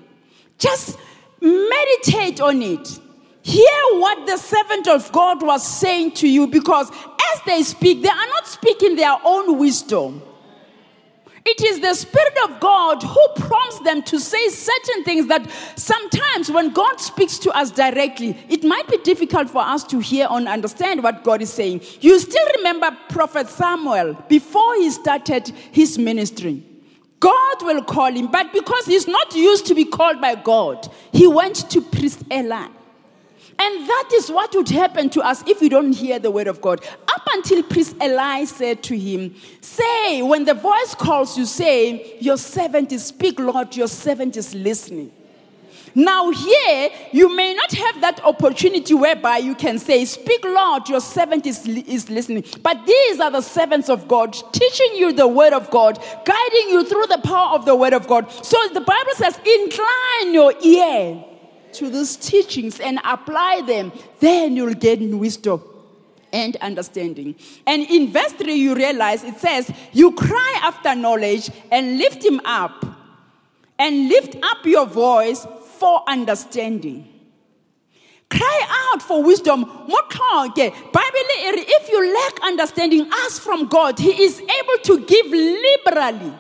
just 0.59 0.99
Meditate 1.41 2.41
on 2.41 2.61
it. 2.61 2.99
Hear 3.41 3.81
what 3.93 4.27
the 4.27 4.37
servant 4.37 4.87
of 4.87 5.11
God 5.11 5.41
was 5.41 5.65
saying 5.65 6.11
to 6.15 6.27
you 6.27 6.47
because 6.47 6.91
as 6.91 7.41
they 7.45 7.63
speak, 7.63 8.01
they 8.01 8.09
are 8.09 8.27
not 8.27 8.47
speaking 8.47 8.95
their 8.95 9.15
own 9.23 9.57
wisdom. 9.57 10.21
It 11.45 11.63
is 11.63 11.79
the 11.79 11.93
Spirit 11.95 12.37
of 12.43 12.59
God 12.59 13.01
who 13.01 13.27
prompts 13.37 13.79
them 13.79 14.03
to 14.03 14.19
say 14.19 14.49
certain 14.49 15.03
things 15.03 15.27
that 15.27 15.49
sometimes 15.75 16.51
when 16.51 16.71
God 16.71 16.99
speaks 16.99 17.39
to 17.39 17.51
us 17.51 17.71
directly, 17.71 18.37
it 18.49 18.63
might 18.63 18.87
be 18.87 18.97
difficult 18.97 19.49
for 19.49 19.61
us 19.61 19.83
to 19.85 19.99
hear 19.99 20.27
and 20.29 20.47
understand 20.47 21.01
what 21.01 21.23
God 21.23 21.41
is 21.41 21.51
saying. 21.51 21.81
You 22.01 22.19
still 22.19 22.45
remember 22.57 22.95
Prophet 23.09 23.47
Samuel 23.47 24.13
before 24.27 24.75
he 24.75 24.91
started 24.91 25.47
his 25.71 25.97
ministry. 25.97 26.68
God 27.19 27.63
will 27.63 27.83
call 27.83 28.11
him, 28.11 28.27
but 28.27 28.53
because 28.53 28.85
he's 28.85 29.07
not 29.07 29.35
used 29.35 29.65
to 29.67 29.75
be 29.75 29.85
called 29.85 30.21
by 30.21 30.35
God, 30.35 30.87
he 31.11 31.27
went 31.27 31.69
to 31.71 31.81
priest 31.81 32.23
Eli. 32.31 32.67
And 33.61 33.89
that 33.89 34.09
is 34.13 34.31
what 34.31 34.55
would 34.55 34.69
happen 34.69 35.09
to 35.09 35.21
us 35.21 35.43
if 35.45 35.59
we 35.59 35.67
don't 35.67 35.91
hear 35.91 36.17
the 36.17 36.31
word 36.31 36.47
of 36.47 36.61
God. 36.61 36.81
Up 37.09 37.27
until 37.33 37.61
priest 37.63 37.93
Eli 38.01 38.45
said 38.45 38.81
to 38.83 38.97
him, 38.97 39.35
Say, 39.59 40.21
when 40.21 40.45
the 40.45 40.53
voice 40.53 40.95
calls 40.95 41.37
you, 41.37 41.45
say, 41.45 42.17
Your 42.21 42.37
servant 42.37 42.93
is, 42.93 43.05
speak, 43.05 43.37
Lord, 43.37 43.75
your 43.75 43.89
servant 43.89 44.37
is 44.37 44.55
listening. 44.55 45.11
Now, 45.95 46.29
here, 46.29 46.89
you 47.11 47.35
may 47.35 47.53
not 47.53 47.71
have 47.71 48.01
that 48.01 48.23
opportunity 48.23 48.93
whereby 48.93 49.37
you 49.37 49.55
can 49.55 49.79
say, 49.79 50.05
Speak, 50.05 50.43
Lord, 50.43 50.87
your 50.87 51.01
servant 51.01 51.45
is, 51.45 51.67
is 51.67 52.09
listening. 52.09 52.45
But 52.61 52.85
these 52.85 53.19
are 53.19 53.31
the 53.31 53.41
servants 53.41 53.89
of 53.89 54.07
God, 54.07 54.33
teaching 54.51 54.95
you 54.95 55.13
the 55.13 55.27
word 55.27 55.53
of 55.53 55.69
God, 55.69 55.97
guiding 56.25 56.69
you 56.69 56.85
through 56.85 57.07
the 57.07 57.21
power 57.23 57.55
of 57.55 57.65
the 57.65 57.75
word 57.75 57.93
of 57.93 58.07
God. 58.07 58.31
So 58.31 58.57
the 58.73 58.81
Bible 58.81 59.13
says, 59.15 59.39
Incline 59.45 60.33
your 60.33 60.53
ear 60.61 61.23
to 61.73 61.89
these 61.89 62.15
teachings 62.15 62.79
and 62.79 62.99
apply 63.03 63.61
them, 63.65 63.91
then 64.19 64.55
you'll 64.55 64.73
gain 64.73 65.19
wisdom 65.19 65.61
and 66.31 66.55
understanding. 66.57 67.35
And 67.65 67.83
in 67.83 68.11
verse 68.11 68.33
3, 68.33 68.53
you 68.53 68.75
realize 68.75 69.23
it 69.23 69.37
says, 69.37 69.71
You 69.91 70.11
cry 70.11 70.59
after 70.61 70.95
knowledge 70.95 71.49
and 71.71 71.97
lift 71.97 72.23
him 72.23 72.41
up, 72.45 72.85
and 73.77 74.09
lift 74.09 74.35
up 74.43 74.65
your 74.65 74.85
voice 74.85 75.47
for 75.79 76.03
understanding. 76.07 77.07
Cry 78.29 78.91
out 78.91 79.01
for 79.01 79.23
wisdom. 79.23 79.63
Bible 79.63 79.89
if 80.93 81.89
you 81.89 82.13
lack 82.13 82.43
understanding, 82.43 83.09
ask 83.11 83.41
from 83.41 83.67
God. 83.67 83.97
He 83.97 84.23
is 84.23 84.39
able 84.39 84.83
to 84.83 85.05
give 85.05 85.25
liberally. 85.27 86.33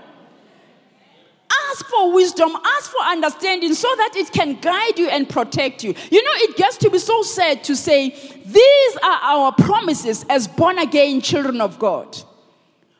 Ask 1.71 1.87
for 1.87 2.13
wisdom, 2.13 2.55
ask 2.63 2.91
for 2.91 3.01
understanding 3.01 3.73
so 3.73 3.87
that 3.97 4.11
it 4.15 4.31
can 4.31 4.59
guide 4.59 4.99
you 4.99 5.09
and 5.09 5.27
protect 5.27 5.83
you. 5.83 5.95
You 6.11 6.23
know, 6.23 6.31
it 6.35 6.55
gets 6.55 6.77
to 6.77 6.91
be 6.91 6.99
so 6.99 7.23
sad 7.23 7.63
to 7.63 7.75
say, 7.75 8.09
these 8.45 8.97
are 9.03 9.19
our 9.21 9.51
promises 9.53 10.25
as 10.29 10.47
born 10.47 10.77
again 10.77 11.21
children 11.21 11.59
of 11.59 11.79
God. 11.79 12.17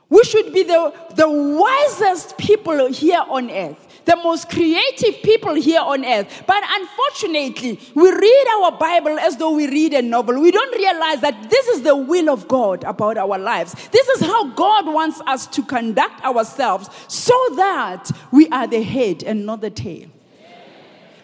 We 0.09 0.23
should 0.23 0.51
be 0.51 0.63
the, 0.63 0.93
the 1.15 1.29
wisest 1.29 2.39
people 2.39 2.87
here 2.91 3.23
on 3.29 3.51
earth 3.51 3.88
the 4.05 4.15
most 4.17 4.49
creative 4.49 5.21
people 5.21 5.55
here 5.55 5.81
on 5.81 6.05
earth. 6.05 6.43
But 6.47 6.63
unfortunately, 6.67 7.79
we 7.93 8.11
read 8.11 8.47
our 8.57 8.71
Bible 8.71 9.19
as 9.19 9.37
though 9.37 9.51
we 9.51 9.67
read 9.67 9.93
a 9.93 10.01
novel. 10.01 10.39
We 10.39 10.51
don't 10.51 10.75
realize 10.75 11.21
that 11.21 11.49
this 11.49 11.67
is 11.67 11.81
the 11.81 11.95
will 11.95 12.29
of 12.29 12.47
God 12.47 12.83
about 12.83 13.17
our 13.17 13.37
lives. 13.37 13.73
This 13.89 14.07
is 14.09 14.21
how 14.21 14.49
God 14.49 14.87
wants 14.87 15.21
us 15.27 15.47
to 15.47 15.63
conduct 15.63 16.23
ourselves 16.23 16.89
so 17.07 17.33
that 17.55 18.11
we 18.31 18.47
are 18.49 18.67
the 18.67 18.81
head 18.81 19.23
and 19.23 19.45
not 19.45 19.61
the 19.61 19.69
tail. 19.69 20.07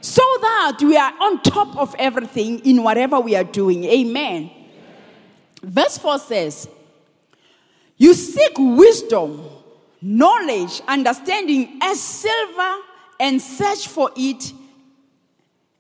So 0.02 0.22
that 0.42 0.78
we 0.82 0.96
are 0.98 1.14
on 1.20 1.42
top 1.42 1.76
of 1.78 1.96
everything 1.98 2.60
in 2.60 2.84
whatever 2.84 3.20
we 3.20 3.36
are 3.36 3.44
doing. 3.44 3.86
Amen. 3.86 4.52
Verse 5.64 5.98
4 5.98 6.20
says, 6.20 6.70
You 7.98 8.14
seek 8.14 8.52
wisdom 8.58 9.50
knowledge, 10.02 10.82
understanding 10.88 11.80
as 11.82 12.00
silver, 12.00 12.76
and 13.20 13.42
search 13.42 13.88
for 13.88 14.12
it 14.16 14.54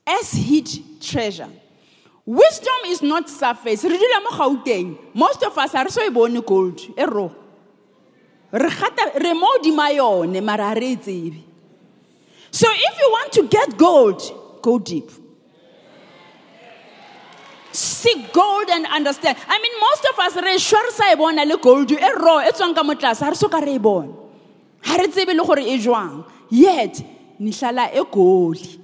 as 0.07 0.31
hid 0.31 0.69
treasure. 1.01 1.49
Wisdom 2.25 2.73
is 2.85 3.01
not 3.03 3.29
surface. 3.29 3.83
Most 3.83 5.43
of 5.43 5.57
us 5.57 5.75
are 5.75 5.89
so 5.89 6.09
born 6.09 6.39
gold. 6.41 6.79
So 12.51 12.67
if 12.71 12.99
you 12.99 13.09
want 13.11 13.31
to 13.33 13.47
get 13.47 13.77
gold, 13.77 14.59
go 14.61 14.79
deep. 14.79 15.11
Seek 17.75 18.31
gold 18.31 18.69
and 18.69 18.85
understand. 18.87 19.37
I 19.49 19.59
mean, 19.59 19.79
most 19.81 20.05
of 20.05 20.19
us 20.19 20.35
re 20.41 20.57
sure 20.57 20.91
sa 20.91 21.11
e 21.11 21.15
bona 21.15 21.43
le 21.43 21.57
gold 21.57 21.91
e 21.91 21.97
raw 21.97 22.39
e 22.39 22.51
tswang 22.51 22.73
ka 22.73 22.83
mo 22.83 22.93
tlase 22.93 23.19
ha 23.19 23.29
re 23.29 23.35
soka 23.35 23.59
re 23.61 23.77
bona. 23.77 24.13
Ha 24.81 24.95
re 24.95 25.07
tsebe 25.07 25.35
le 25.35 25.43
gore 25.43 25.59
e 25.59 25.77
jwang. 25.77 26.23
Yet 26.49 27.03
ni 27.37 27.51
hlala 27.51 27.91
e 27.93 28.01
goli. 28.05 28.79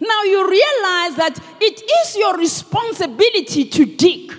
Now 0.00 0.22
you 0.22 0.48
realize 0.48 1.16
that 1.16 1.38
it 1.60 1.82
is 1.82 2.16
your 2.16 2.38
responsibility 2.38 3.66
to 3.66 3.84
dig 3.84 4.32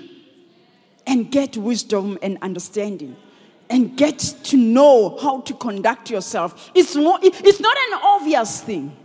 and 1.06 1.30
get 1.30 1.56
wisdom 1.56 2.17
and 2.24 2.39
understanding 2.41 3.15
and 3.69 3.95
get 3.95 4.17
to 4.17 4.58
know 4.58 5.19
how 5.22 5.41
to 5.41 5.54
conduct 5.54 6.10
yourself. 6.10 6.72
It's, 6.74 6.95
more, 6.95 7.19
it's 7.22 7.60
not 7.60 7.78
an 7.78 8.00
obvious 8.02 8.62
thing 8.62 8.95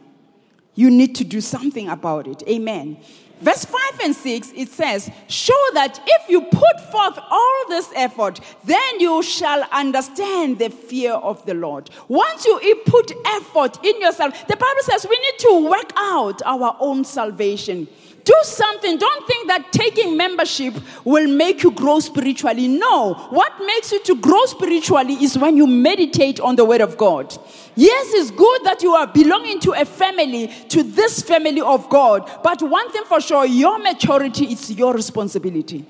you 0.74 0.90
need 0.90 1.14
to 1.16 1.24
do 1.24 1.40
something 1.40 1.88
about 1.88 2.26
it. 2.26 2.42
Amen. 2.48 2.98
Verse 3.40 3.64
5 3.64 4.00
and 4.04 4.14
6, 4.14 4.52
it 4.54 4.68
says, 4.68 5.10
Show 5.28 5.60
that 5.74 6.00
if 6.06 6.28
you 6.30 6.42
put 6.42 6.80
forth 6.90 7.18
all 7.30 7.64
this 7.68 7.90
effort, 7.94 8.40
then 8.64 9.00
you 9.00 9.22
shall 9.22 9.64
understand 9.72 10.58
the 10.58 10.70
fear 10.70 11.12
of 11.12 11.44
the 11.44 11.54
Lord. 11.54 11.90
Once 12.08 12.46
you 12.46 12.82
put 12.86 13.12
effort 13.26 13.84
in 13.84 14.00
yourself, 14.00 14.46
the 14.46 14.56
Bible 14.56 14.82
says 14.82 15.06
we 15.08 15.18
need 15.18 15.38
to 15.40 15.68
work 15.68 15.92
out 15.96 16.42
our 16.46 16.76
own 16.80 17.04
salvation. 17.04 17.88
Do 18.24 18.34
something. 18.42 18.96
Don't 18.96 19.26
think 19.26 19.48
that 19.48 19.70
taking 19.70 20.16
membership 20.16 20.74
will 21.04 21.28
make 21.28 21.62
you 21.62 21.70
grow 21.70 22.00
spiritually. 22.00 22.68
No. 22.68 23.14
What 23.28 23.52
makes 23.66 23.92
you 23.92 24.02
to 24.04 24.16
grow 24.16 24.42
spiritually 24.46 25.14
is 25.22 25.36
when 25.36 25.58
you 25.58 25.66
meditate 25.66 26.40
on 26.40 26.56
the 26.56 26.64
Word 26.64 26.80
of 26.80 26.96
God. 26.96 27.36
Yes, 27.76 28.06
it's 28.14 28.30
good 28.30 28.64
that 28.64 28.82
you 28.82 28.92
are 28.92 29.06
belonging 29.06 29.60
to 29.60 29.72
a 29.72 29.84
family, 29.84 30.46
to 30.68 30.82
this 30.82 31.22
family 31.22 31.60
of 31.60 31.90
God. 31.90 32.30
But 32.42 32.62
one 32.62 32.90
thing 32.92 33.02
for 33.04 33.20
sure, 33.20 33.44
your 33.44 33.78
maturity 33.78 34.46
is 34.46 34.72
your 34.72 34.94
responsibility. 34.94 35.84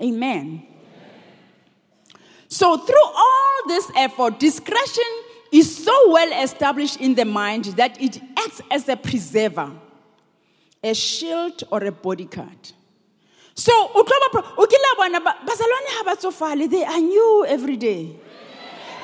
Amen. 0.00 0.66
So, 2.48 2.76
through 2.76 3.04
all 3.04 3.68
this 3.68 3.88
effort, 3.94 4.40
discretion 4.40 5.04
is 5.52 5.84
so 5.84 6.10
well 6.10 6.42
established 6.42 7.00
in 7.00 7.14
the 7.14 7.24
mind 7.24 7.66
that 7.76 8.00
it 8.02 8.20
acts 8.36 8.60
as 8.68 8.88
a 8.88 8.96
preserver 8.96 9.70
a 10.82 10.94
shield 10.94 11.62
or 11.70 11.84
a 11.84 11.92
bodyguard. 11.92 12.72
So, 13.54 13.72
they 16.66 16.84
are 16.84 17.00
new 17.00 17.44
every 17.46 17.76
day. 17.76 18.16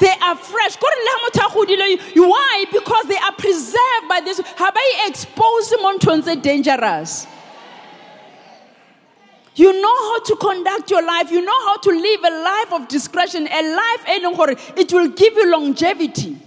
They 0.00 0.14
are 0.22 0.36
fresh. 0.36 0.76
Why? 0.76 2.64
Because 2.72 3.04
they 3.06 3.16
are 3.16 3.32
preserved 3.32 4.08
by 4.08 4.20
this. 4.24 4.40
How 4.56 4.68
about 4.68 4.82
expose 5.06 5.70
them 5.70 6.40
dangerous? 6.40 7.26
You 9.54 9.72
know 9.72 10.12
how 10.12 10.20
to 10.20 10.36
conduct 10.36 10.90
your 10.92 11.04
life. 11.04 11.32
You 11.32 11.44
know 11.44 11.66
how 11.66 11.78
to 11.78 11.90
live 11.90 12.20
a 12.24 12.30
life 12.42 12.72
of 12.80 12.86
discretion, 12.88 13.48
a 13.48 13.74
life 13.74 14.04
it 14.76 14.92
will 14.92 15.08
give 15.08 15.34
you 15.34 15.50
longevity. 15.50 16.38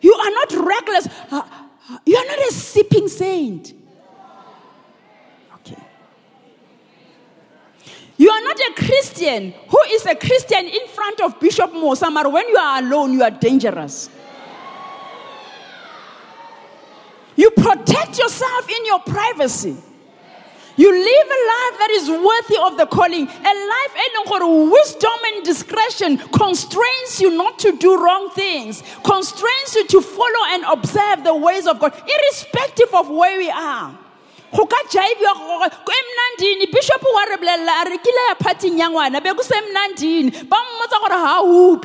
You 0.00 0.14
are 0.14 0.30
not 0.30 0.52
reckless. 0.52 1.08
You 2.06 2.16
are 2.16 2.26
not 2.26 2.38
a 2.38 2.52
sipping 2.52 3.08
saint. 3.08 3.72
Okay. 5.56 5.82
You 8.16 8.30
are 8.30 8.42
not 8.42 8.56
a 8.60 8.72
Christian 8.76 9.52
who 9.68 9.78
is 9.88 10.06
a 10.06 10.14
Christian 10.14 10.66
in 10.66 10.86
front 10.88 11.20
of 11.20 11.40
Bishop 11.40 11.72
Mosamar. 11.72 12.30
When 12.30 12.48
you 12.48 12.56
are 12.56 12.78
alone, 12.78 13.12
you 13.12 13.22
are 13.22 13.30
dangerous. 13.30 14.08
You 17.36 17.50
protect 17.50 18.18
yourself 18.18 18.68
in 18.68 18.84
your 18.86 19.00
privacy. 19.00 19.76
You 20.80 20.88
live 20.90 21.28
a 21.28 21.40
life 21.52 21.76
that 21.76 21.90
is 21.92 22.08
worthy 22.08 22.56
of 22.64 22.78
the 22.78 22.86
calling. 22.86 23.28
A 23.28 23.54
life 23.74 23.92
where 24.30 24.70
wisdom 24.72 25.18
and 25.34 25.44
discretion 25.44 26.16
constrains 26.32 27.20
you 27.20 27.36
not 27.36 27.58
to 27.58 27.76
do 27.76 28.02
wrong 28.02 28.30
things, 28.30 28.82
constrains 29.04 29.74
you 29.74 29.86
to 29.88 30.00
follow 30.00 30.42
and 30.56 30.64
observe 30.64 31.22
the 31.22 31.34
ways 31.34 31.66
of 31.66 31.80
God, 31.80 31.92
irrespective 31.92 32.94
of 32.94 33.10
where 33.10 33.36
we 33.36 33.50
are. 33.50 33.92
go 34.56 34.64
ka 34.66 34.80
gore 34.88 35.68
ko 35.84 35.92
wa 37.14 37.24
re 37.28 37.36
re 37.84 37.98
kile 38.00 38.78
ya 38.78 38.88
ngwana 38.88 39.22
be 39.22 39.30
se 39.44 39.60
ba 40.48 40.56
mmotsa 40.64 40.98
gore 40.98 41.18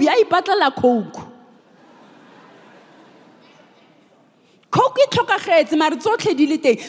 a 0.07 0.15
ipatlela 0.23 0.71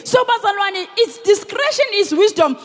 so 0.05 0.23
bazalwane 0.25 0.87
its 0.97 1.17
discretion 1.19 1.85
is 1.93 2.13
wisdom 2.13 2.57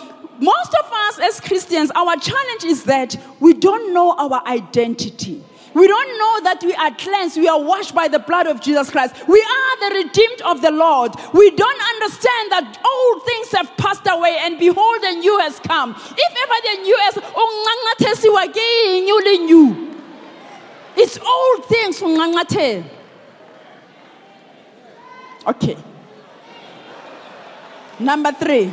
most 0.43 0.75
of 0.75 0.93
us 0.93 1.21
as 1.21 1.41
Christians, 1.41 1.93
our 1.95 2.17
challenge 2.17 2.65
is 2.65 2.83
that 2.85 3.17
we 3.39 3.55
don't 3.55 3.95
know 3.95 4.13
our 4.19 4.43
identity. 4.47 5.45
We 5.73 5.87
don't 5.87 6.19
know 6.19 6.41
that 6.43 6.63
we 6.65 6.75
are 6.75 6.91
cleansed. 6.97 7.37
We 7.39 7.47
are 7.49 7.63
washed 7.63 7.95
by 7.95 8.09
the 8.09 8.19
blood 8.19 8.49
of 8.49 8.61
Jesus 8.61 8.91
Christ. 8.91 9.15
We 9.29 9.41
are 9.41 9.89
the 9.89 9.95
redeemed 10.05 10.43
of 10.43 10.61
the 10.61 10.73
Lord. 10.73 11.15
We 11.33 11.51
don't 11.53 11.83
understand 11.95 12.53
that 12.53 12.77
old 12.85 13.25
things 13.25 13.53
have 13.53 13.77
passed 13.77 14.03
away 14.07 14.37
and 14.41 14.59
behold, 14.59 15.03
the 15.03 15.13
new 15.13 15.39
has 15.39 15.61
come. 15.61 15.93
If 15.93 16.37
ever 16.43 16.61
the 16.65 16.83
new 16.83 16.99
has, 16.99 17.19
oh. 17.37 17.49
It's 20.97 21.19
old 21.19 21.65
things. 21.67 22.03
Okay. 25.47 25.77
Number 27.99 28.33
three. 28.33 28.73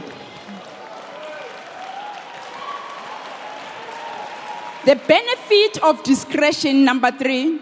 The 4.86 4.96
benefit 4.96 5.84
of 5.84 6.02
discretion, 6.04 6.86
number 6.86 7.12
three, 7.12 7.60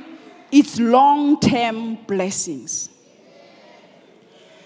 it's 0.51 0.79
long 0.79 1.39
term 1.39 1.95
blessings. 2.07 2.89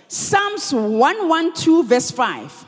Psalms 0.08 0.74
112, 0.74 1.86
verse 1.86 2.12
5. 2.12 2.66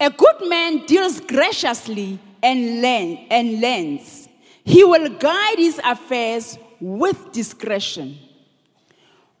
A 0.00 0.10
good 0.10 0.48
man 0.48 0.84
deals 0.84 1.20
graciously 1.20 2.18
and, 2.42 2.82
lend, 2.82 3.18
and 3.30 3.60
lends. 3.60 4.28
He 4.64 4.84
will 4.84 5.08
guide 5.08 5.58
his 5.58 5.80
affairs 5.82 6.58
with 6.78 7.32
discretion. 7.32 8.18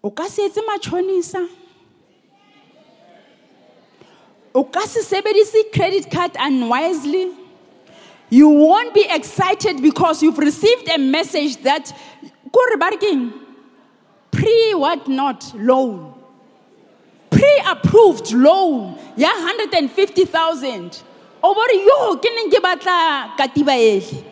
O 0.02 0.10
ka 0.10 0.28
se 0.28 0.42
etse 0.42 0.60
matšhonisa 0.66 1.48
o 4.54 4.64
ka 4.64 4.80
se 4.80 5.00
sebedise 5.00 5.72
credit 5.72 6.10
card 6.10 6.32
unwisely? 6.38 7.30
You 8.28 8.48
won't 8.48 8.94
be 8.94 9.06
excited 9.08 9.82
because 9.82 10.22
you've 10.22 10.38
received 10.38 10.88
a 10.88 10.98
message 10.98 11.58
that 11.62 11.92
pre 14.30 14.74
what 14.74 15.06
not? 15.08 15.52
Loan. 15.54 16.14
Pre-approved 17.30 18.32
loan. 18.32 18.98
Ya 19.16 19.28
150,000 19.28 21.02
o 21.42 21.54
bore 21.54 21.74
yo 21.74 22.16
ke 22.16 22.30
neng 22.34 22.50
ke 22.50 22.60
batla 22.62 23.36
katiba 23.36 23.74
ele 23.76 24.24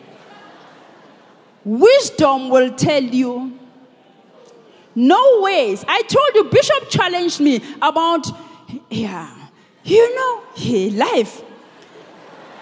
wisdom 1.65 2.49
will 2.49 2.71
tell 2.71 3.03
you 3.03 3.60
no 4.95 5.41
ways. 5.41 5.83
I 5.87 6.01
told 6.03 6.31
you 6.35 6.43
bishop 6.45 6.89
challenged 6.89 7.39
me 7.39 7.61
about 7.81 8.27
yeah 8.89 9.29
you 9.83 10.15
know 10.15 10.43
life. 10.97 11.41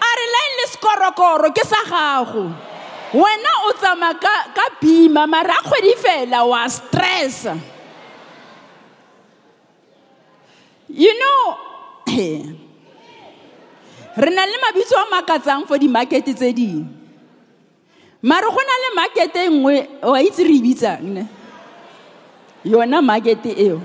A 0.00 0.10
re 0.16 0.26
line 0.34 0.54
le 0.58 0.66
sekorokoro 0.72 1.54
ke 1.54 1.64
sa 1.64 1.82
gago. 1.84 2.54
Wena 3.12 3.52
o 3.66 3.72
tsamaya 3.74 4.20
ka 4.20 4.66
bima 4.80 5.28
mara 5.28 5.54
a 5.58 5.62
kgwedi 5.62 5.94
fela 5.98 6.46
wa 6.48 6.66
stress. 6.68 7.46
You 10.88 11.18
know 11.18 11.58
re 14.16 14.30
na 14.30 14.44
le 14.44 14.58
mabitso 14.58 14.96
a 14.98 15.06
makatsang 15.06 15.66
for 15.66 15.78
di-market 15.78 16.24
tse 16.24 16.52
dingwe 16.52 16.86
mare 18.22 18.48
go 18.50 18.60
na 18.60 18.76
le 18.82 18.94
market 18.94 19.36
e 19.36 19.48
nngwe 19.48 19.88
wa 20.02 20.18
itse 20.20 20.44
re 20.44 20.56
e 20.58 20.98
ne 21.00 21.26
yona 22.64 23.02
market 23.02 23.44
eo 23.46 23.80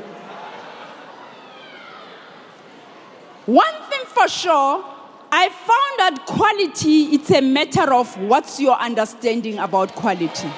one 3.46 3.76
thing 3.90 4.06
for 4.06 4.28
sure 4.28 4.96
I 5.38 5.50
found 5.50 6.00
that 6.00 6.26
quality, 6.26 7.16
it's 7.16 7.30
a 7.30 7.42
matter 7.42 7.94
of 7.94 8.18
what's 8.22 8.58
your 8.58 8.78
understanding 8.80 9.60
about 9.60 9.94
quality. 9.94 10.50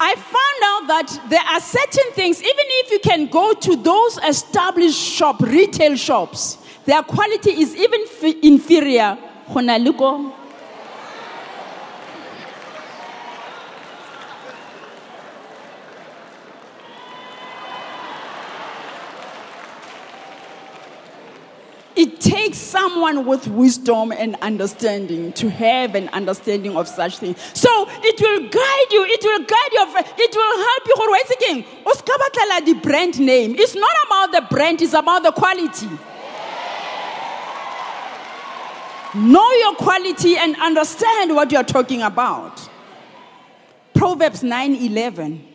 I 0.00 0.14
found 0.14 0.62
out 0.62 0.88
that 0.88 1.30
there 1.30 1.40
are 1.40 1.60
certain 1.60 2.12
things, 2.12 2.42
even 2.42 2.54
if 2.54 2.90
you 2.90 2.98
can 2.98 3.28
go 3.28 3.54
to 3.54 3.76
those 3.76 4.18
established 4.18 4.98
shop, 4.98 5.40
retail 5.40 5.96
shops, 5.96 6.58
their 6.84 7.02
quality 7.02 7.52
is 7.62 7.74
even 7.74 8.02
f- 8.02 8.36
inferior. 8.42 9.16
It 21.98 22.20
takes 22.20 22.58
someone 22.58 23.26
with 23.26 23.48
wisdom 23.48 24.12
and 24.12 24.36
understanding 24.36 25.32
to 25.32 25.50
have 25.50 25.96
an 25.96 26.08
understanding 26.10 26.76
of 26.76 26.86
such 26.86 27.18
things. 27.18 27.36
So 27.54 27.68
it 27.90 28.20
will 28.20 28.48
guide 28.48 28.92
you, 28.92 29.04
it 29.04 29.20
will 29.24 29.40
guide 29.40 29.72
your, 29.72 29.88
it 30.16 30.34
will 30.36 30.58
help 30.58 30.86
you. 30.86 30.94
What's 31.10 31.32
again? 31.42 31.64
the 32.66 32.80
brand 32.80 33.18
name. 33.18 33.56
It's 33.58 33.74
not 33.74 33.90
about 34.06 34.30
the 34.30 34.54
brand, 34.54 34.80
it's 34.80 34.92
about 34.94 35.24
the 35.24 35.32
quality. 35.32 35.88
Know 39.16 39.52
your 39.54 39.74
quality 39.74 40.36
and 40.36 40.54
understand 40.60 41.34
what 41.34 41.50
you're 41.50 41.64
talking 41.64 42.02
about. 42.02 42.68
Proverbs 43.92 44.44
9 44.44 44.76
11. 44.76 45.48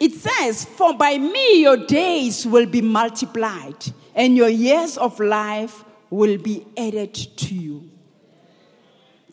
It 0.00 0.12
says, 0.14 0.64
For 0.64 0.96
by 0.96 1.18
me 1.18 1.60
your 1.62 1.76
days 1.76 2.44
will 2.44 2.66
be 2.66 2.80
multiplied 2.80 3.92
and 4.18 4.36
your 4.36 4.48
years 4.48 4.98
of 4.98 5.18
life 5.20 5.84
will 6.10 6.36
be 6.38 6.66
added 6.76 7.14
to 7.14 7.54
you. 7.54 7.88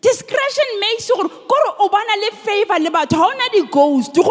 Discretion 0.00 0.64
makes 0.78 1.08
you 1.08 1.16
le 1.16 2.36
favor 2.36 2.78
le 2.78 2.90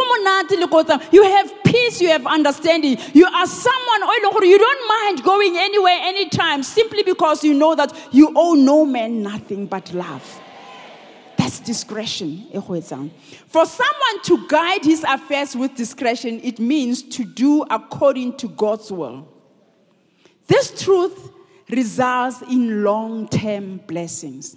monate 0.06 0.58
le 0.58 1.10
you 1.12 1.24
have 1.24 1.54
peace 1.66 2.00
you 2.00 2.08
have 2.08 2.26
understanding. 2.26 2.98
You 3.14 3.26
are 3.26 3.46
someone 3.46 4.02
you 4.44 4.58
don't 4.58 4.88
mind 4.88 5.24
going 5.24 5.58
anywhere 5.58 5.98
anytime 6.04 6.64
simply 6.64 7.04
because 7.04 7.44
you 7.44 7.54
know 7.54 7.76
that 7.76 7.94
you 8.12 8.32
owe 8.34 8.54
no 8.54 8.86
man 8.86 9.22
nothing 9.22 9.66
but 9.66 9.94
love. 9.94 10.42
That's 11.38 11.60
discretion 11.60 12.48
for 12.54 13.66
someone 13.66 14.22
to 14.24 14.48
guide 14.48 14.86
his 14.86 15.04
affairs 15.04 15.54
with 15.58 15.76
discretion 15.76 16.40
it 16.44 16.60
means 16.60 17.04
to 17.04 17.26
do 17.26 17.64
according 17.70 18.38
to 18.38 18.48
god's 18.48 18.90
will 18.92 19.35
this 20.48 20.84
truth 20.84 21.32
results 21.70 22.42
in 22.44 22.84
long 22.84 23.28
term 23.28 23.78
blessings. 23.88 24.56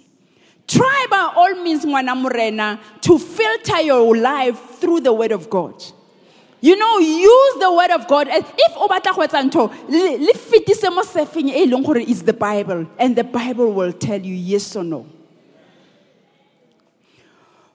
Try 0.67 1.07
by 1.09 1.33
all 1.35 1.55
means, 1.55 1.83
Mwana 1.83 2.79
to 3.01 3.17
filter 3.17 3.81
your 3.81 4.15
life 4.15 4.59
through 4.79 4.99
the 5.01 5.11
Word 5.11 5.31
of 5.31 5.49
God. 5.49 5.83
You 6.61 6.75
know, 6.75 6.99
use 6.99 7.59
the 7.59 7.73
Word 7.73 7.89
of 7.91 8.07
God. 8.07 8.27
If 8.29 8.73
o 8.75 8.87
batla 8.87 9.15
go 9.15 9.21
etsa 9.21 9.41
ntho, 9.49 9.71
le 9.89 10.17
is 12.01 12.23
the 12.23 12.33
Bible, 12.33 12.85
and 12.99 13.15
the 13.15 13.23
Bible 13.23 13.71
will 13.71 13.93
tell 13.93 14.21
you 14.21 14.35
yes 14.35 14.75
or 14.75 14.83
no. 14.83 15.07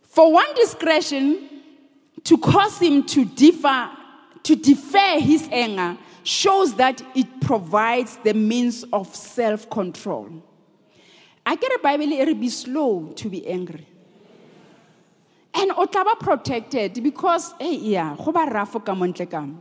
For 0.03 0.33
one 0.33 0.55
discretion, 0.55 1.49
to 2.23 2.39
cause 2.39 2.79
him 2.79 3.03
to 3.05 3.25
differ, 3.25 3.91
to 4.45 4.55
defer 4.55 5.19
his 5.19 5.49
anger, 5.51 5.99
shows 6.23 6.75
that 6.77 7.03
it 7.15 7.41
provides 7.41 8.17
the 8.19 8.33
means 8.35 8.85
of 8.93 9.15
self 9.15 9.69
control. 9.69 10.31
I 11.45 11.57
get 11.57 11.73
a 11.73 11.79
Bible, 11.83 12.11
it 12.13 12.41
be 12.41 12.49
slow 12.49 13.13
to 13.17 13.29
be 13.29 13.47
angry. 13.47 13.87
And 15.53 15.71
o 15.77 15.87
protected 16.17 17.03
because, 17.03 17.53
eh, 17.61 17.65
hey, 17.65 17.77
yeah, 17.77 18.17
go 18.17 18.33
ba 18.33 18.47
rafo 18.47 19.61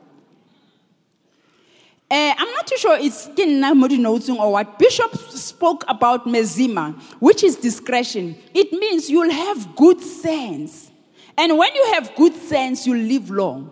eh, 2.10 2.34
I'm 2.38 2.52
not 2.52 2.68
too 2.68 2.78
sure 2.78 2.98
it's 3.00 3.28
in 3.38 3.60
notes 3.60 4.30
or 4.30 4.52
what. 4.52 4.80
Bishop 4.80 5.16
spoke 5.30 5.84
about 5.88 6.26
mezima, 6.26 7.00
which 7.20 7.44
is 7.44 7.58
discretion. 7.58 8.36
It 8.54 8.72
means 8.72 9.10
you'll 9.10 9.32
have 9.32 9.76
good 9.76 10.02
sense. 10.02 10.92
And 11.38 11.58
when 11.58 11.74
you 11.76 11.94
have 11.94 12.16
good 12.16 12.36
sense, 12.36 12.88
you'll 12.88 12.98
live 12.98 13.30
long. 13.30 13.72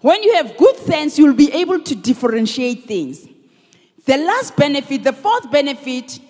When 0.00 0.22
you 0.22 0.34
have 0.34 0.56
good 0.56 0.76
sense, 0.76 1.18
you'll 1.18 1.34
be 1.34 1.52
able 1.52 1.80
to 1.80 1.94
differentiate 1.94 2.84
things. 2.84 3.26
The 4.04 4.16
last 4.16 4.56
benefit, 4.56 5.02
the 5.02 5.12
fourth 5.12 5.50
benefit 5.50 6.20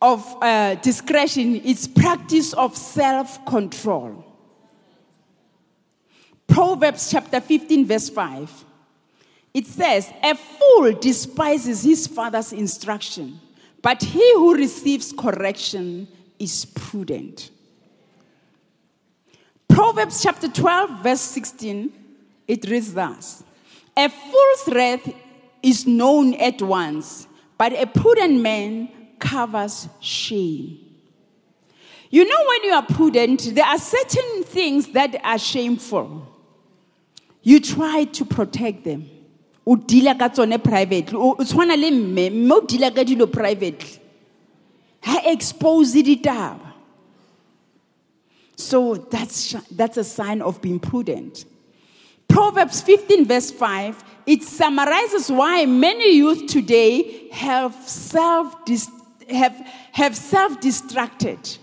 of 0.00 0.36
uh, 0.42 0.76
discretion 0.76 1.56
is 1.56 1.86
practice 1.86 2.52
of 2.54 2.76
self 2.76 3.44
control. 3.44 4.24
Proverbs 6.46 7.10
chapter 7.10 7.40
15, 7.40 7.86
verse 7.86 8.08
5. 8.10 8.64
It 9.54 9.66
says, 9.66 10.10
A 10.22 10.34
fool 10.34 10.92
despises 10.92 11.82
his 11.82 12.06
father's 12.06 12.52
instruction, 12.52 13.40
but 13.82 14.02
he 14.02 14.32
who 14.34 14.54
receives 14.54 15.12
correction 15.12 16.08
is 16.38 16.64
prudent. 16.64 17.50
Proverbs 19.68 20.22
chapter 20.22 20.48
12, 20.48 21.02
verse 21.02 21.20
16 21.20 22.01
it 22.52 22.68
reads 22.68 22.92
thus 22.92 23.42
A 23.96 24.08
fool's 24.08 24.74
wrath 24.74 25.12
is 25.62 25.86
known 25.86 26.34
at 26.34 26.60
once, 26.60 27.26
but 27.56 27.72
a 27.72 27.86
prudent 27.86 28.40
man 28.42 28.88
covers 29.18 29.88
shame. 30.00 30.78
You 32.10 32.28
know, 32.28 32.44
when 32.46 32.64
you 32.64 32.72
are 32.74 32.84
prudent, 32.84 33.54
there 33.54 33.64
are 33.64 33.78
certain 33.78 34.42
things 34.44 34.88
that 34.88 35.16
are 35.24 35.38
shameful. 35.38 36.28
You 37.42 37.58
try 37.58 38.04
to 38.04 38.24
protect 38.26 38.84
them. 38.84 39.08
O 39.66 39.76
deala 39.76 40.18
ka 40.18 40.28
tsone 40.28 40.62
privately. 40.62 41.16
O 41.16 41.36
tshwana 41.36 41.80
le 41.80 41.90
mme, 41.90 42.28
mme 42.30 42.52
o 42.52 42.60
deala 42.60 42.94
ka 42.94 43.02
dilo 43.02 43.32
privately. 43.32 43.98
Ha 45.00 45.22
expose 45.24 46.02
ditaba. 46.02 46.72
So 48.56 48.94
that's, 48.94 49.54
that's 49.70 49.96
a 49.96 50.04
sign 50.04 50.42
of 50.42 50.60
being 50.60 50.78
prudent. 50.78 51.46
Proverbs 52.32 52.80
15, 52.80 53.26
verse 53.26 53.50
5, 53.50 54.04
it 54.24 54.42
summarizes 54.42 55.30
why 55.30 55.66
many 55.66 56.16
youth 56.16 56.46
today 56.46 57.28
have 57.30 57.74
self 57.74 58.56
have, 59.28 59.68
have 59.92 60.16
self-distracted. 60.16 61.58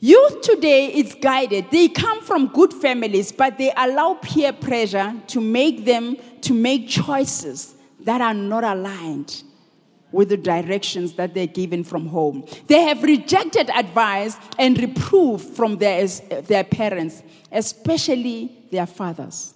Youth 0.00 0.40
today 0.40 0.86
is 0.86 1.14
guided. 1.20 1.70
They 1.70 1.88
come 1.88 2.22
from 2.22 2.46
good 2.46 2.72
families, 2.72 3.30
but 3.30 3.58
they 3.58 3.70
allow 3.76 4.14
peer 4.14 4.54
pressure 4.54 5.14
to 5.26 5.40
make 5.42 5.84
them 5.84 6.16
to 6.42 6.54
make 6.54 6.88
choices 6.88 7.74
that 8.00 8.22
are 8.22 8.32
not 8.34 8.64
aligned 8.64 9.42
with 10.12 10.30
the 10.30 10.36
directions 10.36 11.14
that 11.14 11.34
they're 11.34 11.46
given 11.46 11.84
from 11.84 12.06
home. 12.06 12.44
They 12.66 12.82
have 12.82 13.02
rejected 13.02 13.70
advice 13.70 14.36
and 14.58 14.78
reproof 14.78 15.42
from 15.42 15.76
their, 15.76 16.06
their 16.06 16.64
parents, 16.64 17.22
especially 17.52 18.66
their 18.70 18.86
fathers. 18.86 19.54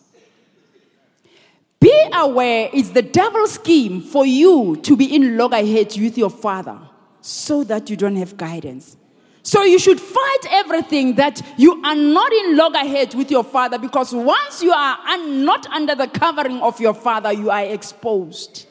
Be 1.81 2.11
aware 2.15 2.71
it's 2.73 2.91
the 2.91 3.03
devil's 3.03 3.53
scheme 3.53 4.01
for 4.01 4.25
you 4.25 4.77
to 4.83 4.97
be 4.97 5.17
in 5.17 5.37
loggerheads 5.37 5.99
with 5.99 6.17
your 6.17 6.31
father 6.31 6.79
so 7.21 7.65
that 7.65 7.91
you 7.91 7.97
don't 7.97 8.17
have 8.17 8.37
guidance. 8.37 8.97
So 9.43 9.65
you 9.65 9.81
should 9.81 10.01
fight 10.01 10.47
everything 10.51 11.17
that 11.17 11.43
you 11.57 11.83
are 11.85 11.97
not 11.97 12.33
in 12.33 12.57
loggerheads 12.57 13.17
with 13.17 13.31
your 13.33 13.43
father 13.43 13.79
because 13.79 14.15
once 14.15 14.63
you 14.63 14.71
are 14.71 14.99
not 15.27 15.67
under 15.67 15.97
the 15.97 16.07
covering 16.07 16.61
of 16.61 16.81
your 16.81 16.95
father, 16.95 17.33
you 17.33 17.51
are 17.51 17.65
exposed. 17.65 18.67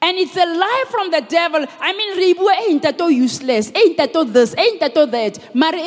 And 0.00 0.16
it's 0.16 0.36
a 0.36 0.46
lie 0.46 0.84
from 0.90 1.10
the 1.10 1.20
devil. 1.20 1.66
I 1.80 1.92
mean, 1.92 2.16
ribu 2.16 2.48
ain't 2.50 2.82
that 2.82 3.00
useless, 3.10 3.72
ain't 3.74 3.96
that 3.96 4.12
this, 4.32 4.56
ain't 4.56 4.80
that 4.80 4.94
that. 4.94 5.54
Mari 5.54 5.80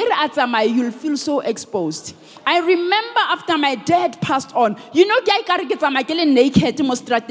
you'll 0.63 0.91
feel 0.91 1.15
so 1.15 1.39
exposed. 1.39 2.15
I 2.45 2.59
remember 2.59 3.19
after 3.19 3.57
my 3.57 3.75
dad 3.75 4.19
passed 4.19 4.53
on, 4.55 4.75
you 4.93 5.05
know, 5.05 5.19
I 5.95 6.03
naked 6.33 6.77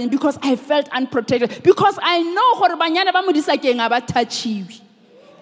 because 0.09 0.39
I 0.41 0.57
felt 0.57 0.89
unprotected. 0.91 1.62
Because 1.62 1.99
I 2.01 2.22
know 2.22 2.55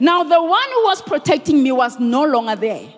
Now 0.00 0.22
the 0.22 0.42
one 0.42 0.68
who 0.72 0.84
was 0.84 1.02
protecting 1.02 1.62
me 1.62 1.72
was 1.72 2.00
no 2.00 2.24
longer 2.24 2.56
there. 2.56 2.88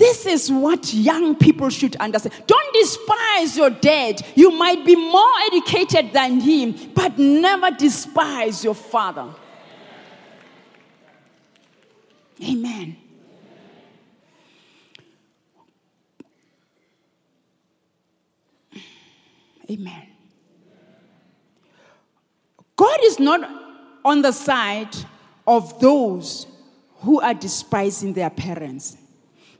This 0.00 0.24
is 0.24 0.50
what 0.50 0.94
young 0.94 1.34
people 1.34 1.68
should 1.68 1.94
understand. 1.96 2.32
Don't 2.46 2.72
despise 2.72 3.54
your 3.54 3.68
dad. 3.68 4.22
You 4.34 4.50
might 4.50 4.82
be 4.82 4.96
more 4.96 5.30
educated 5.44 6.14
than 6.14 6.40
him, 6.40 6.74
but 6.94 7.18
never 7.18 7.70
despise 7.70 8.64
your 8.64 8.74
father. 8.74 9.28
Amen. 12.42 12.96
Amen. 19.70 20.06
God 22.74 23.00
is 23.02 23.18
not 23.18 23.40
on 24.02 24.22
the 24.22 24.32
side 24.32 24.96
of 25.46 25.78
those 25.78 26.46
who 27.00 27.20
are 27.20 27.34
despising 27.34 28.14
their 28.14 28.30
parents. 28.30 28.96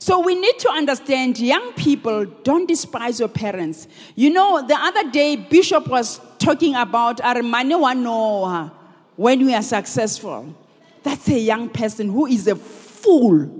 So 0.02 0.18
we 0.18 0.34
need 0.34 0.58
to 0.60 0.70
understand 0.70 1.38
young 1.38 1.74
people 1.74 2.24
don't 2.24 2.66
despise 2.66 3.20
your 3.20 3.28
parents. 3.28 3.86
You 4.14 4.30
know, 4.30 4.66
the 4.66 4.74
other 4.74 5.10
day 5.10 5.36
Bishop 5.36 5.86
was 5.88 6.22
talking 6.38 6.74
about 6.74 7.18
Armani 7.18 7.78
Wanoa 7.78 8.72
when 9.16 9.44
we 9.44 9.54
are 9.54 9.62
successful. 9.62 10.56
That's 11.02 11.28
a 11.28 11.38
young 11.38 11.68
person 11.68 12.08
who 12.08 12.26
is 12.26 12.46
a 12.46 12.56
fool. 12.56 13.58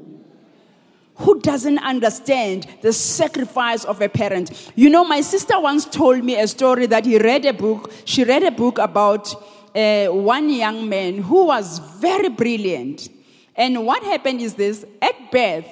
Who 1.17 1.41
doesn't 1.41 1.79
understand 1.81 2.67
the 2.81 2.95
sacrifice 2.95 3.85
of 3.85 4.01
a 4.01 4.09
parent? 4.09 4.73
You 4.75 4.89
know, 4.89 5.05
my 5.05 5.21
sister 5.21 5.61
once 5.61 5.85
told 5.85 6.25
me 6.25 6.41
a 6.41 6.49
story 6.49 6.87
that 6.87 7.05
he 7.05 7.19
read 7.19 7.45
a 7.45 7.53
book. 7.53 7.93
She 8.07 8.25
read 8.25 8.45
a 8.45 8.51
book 8.51 8.79
about 8.79 9.31
uh, 9.77 10.07
one 10.07 10.49
young 10.49 10.89
man 10.89 11.19
who 11.19 11.45
was 11.45 11.81
very 12.01 12.31
brilliant. 12.31 13.11
And 13.55 13.85
what 13.85 14.03
happened 14.03 14.41
is 14.41 14.55
this 14.55 14.87
at 15.03 15.31
birth, 15.31 15.69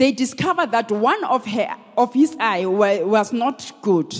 they 0.00 0.12
discovered 0.12 0.70
that 0.70 0.90
one 0.90 1.22
of, 1.24 1.44
her, 1.44 1.76
of 1.98 2.14
his 2.14 2.34
eye 2.40 2.64
was 2.64 3.34
not 3.34 3.70
good. 3.82 4.10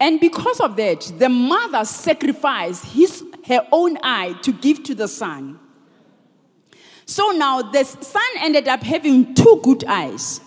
And 0.00 0.18
because 0.18 0.58
of 0.58 0.74
that, 0.74 1.12
the 1.16 1.28
mother 1.28 1.84
sacrificed 1.84 2.86
his, 2.86 3.22
her 3.46 3.64
own 3.70 3.98
eye 4.02 4.34
to 4.42 4.52
give 4.52 4.82
to 4.82 4.96
the 4.96 5.06
son. 5.06 5.60
So 7.06 7.30
now 7.30 7.62
the 7.62 7.84
son 7.84 8.28
ended 8.40 8.66
up 8.66 8.82
having 8.82 9.32
two 9.32 9.60
good 9.62 9.84
eyes. 9.84 10.40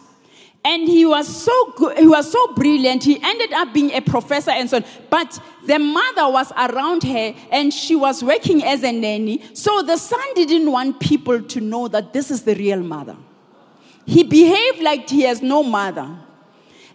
And 0.65 0.89
he 0.89 1.05
was 1.05 1.26
so 1.26 1.71
good, 1.78 1.97
he 1.97 2.07
was 2.07 2.30
so 2.30 2.53
brilliant. 2.53 3.05
He 3.05 3.17
ended 3.23 3.53
up 3.53 3.73
being 3.73 3.93
a 3.93 4.01
professor 4.01 4.51
and 4.51 4.69
so 4.69 4.78
on. 4.78 4.86
But 5.09 5.39
the 5.65 5.80
mother 5.80 6.30
was 6.30 6.51
around 6.51 7.03
her 7.03 7.34
and 7.49 7.73
she 7.73 7.95
was 7.95 8.21
working 8.21 8.61
as 8.61 8.84
a 8.84 8.91
nanny. 8.91 9.41
So 9.53 9.84
the 9.84 9.95
son 9.95 10.34
didn't 10.36 10.69
want 10.69 10.99
people 10.99 11.41
to 11.41 11.61
know 11.61 11.88
that 11.88 12.11
this 12.11 12.30
is 12.30 12.41
the 12.43 12.55
real 12.55 12.84
mother. 12.84 13.15
He 14.06 14.24
behaved 14.24 14.82
like 14.82 15.10
he 15.10 15.22
has 15.24 15.41
no 15.41 15.64
mother. 15.64 16.20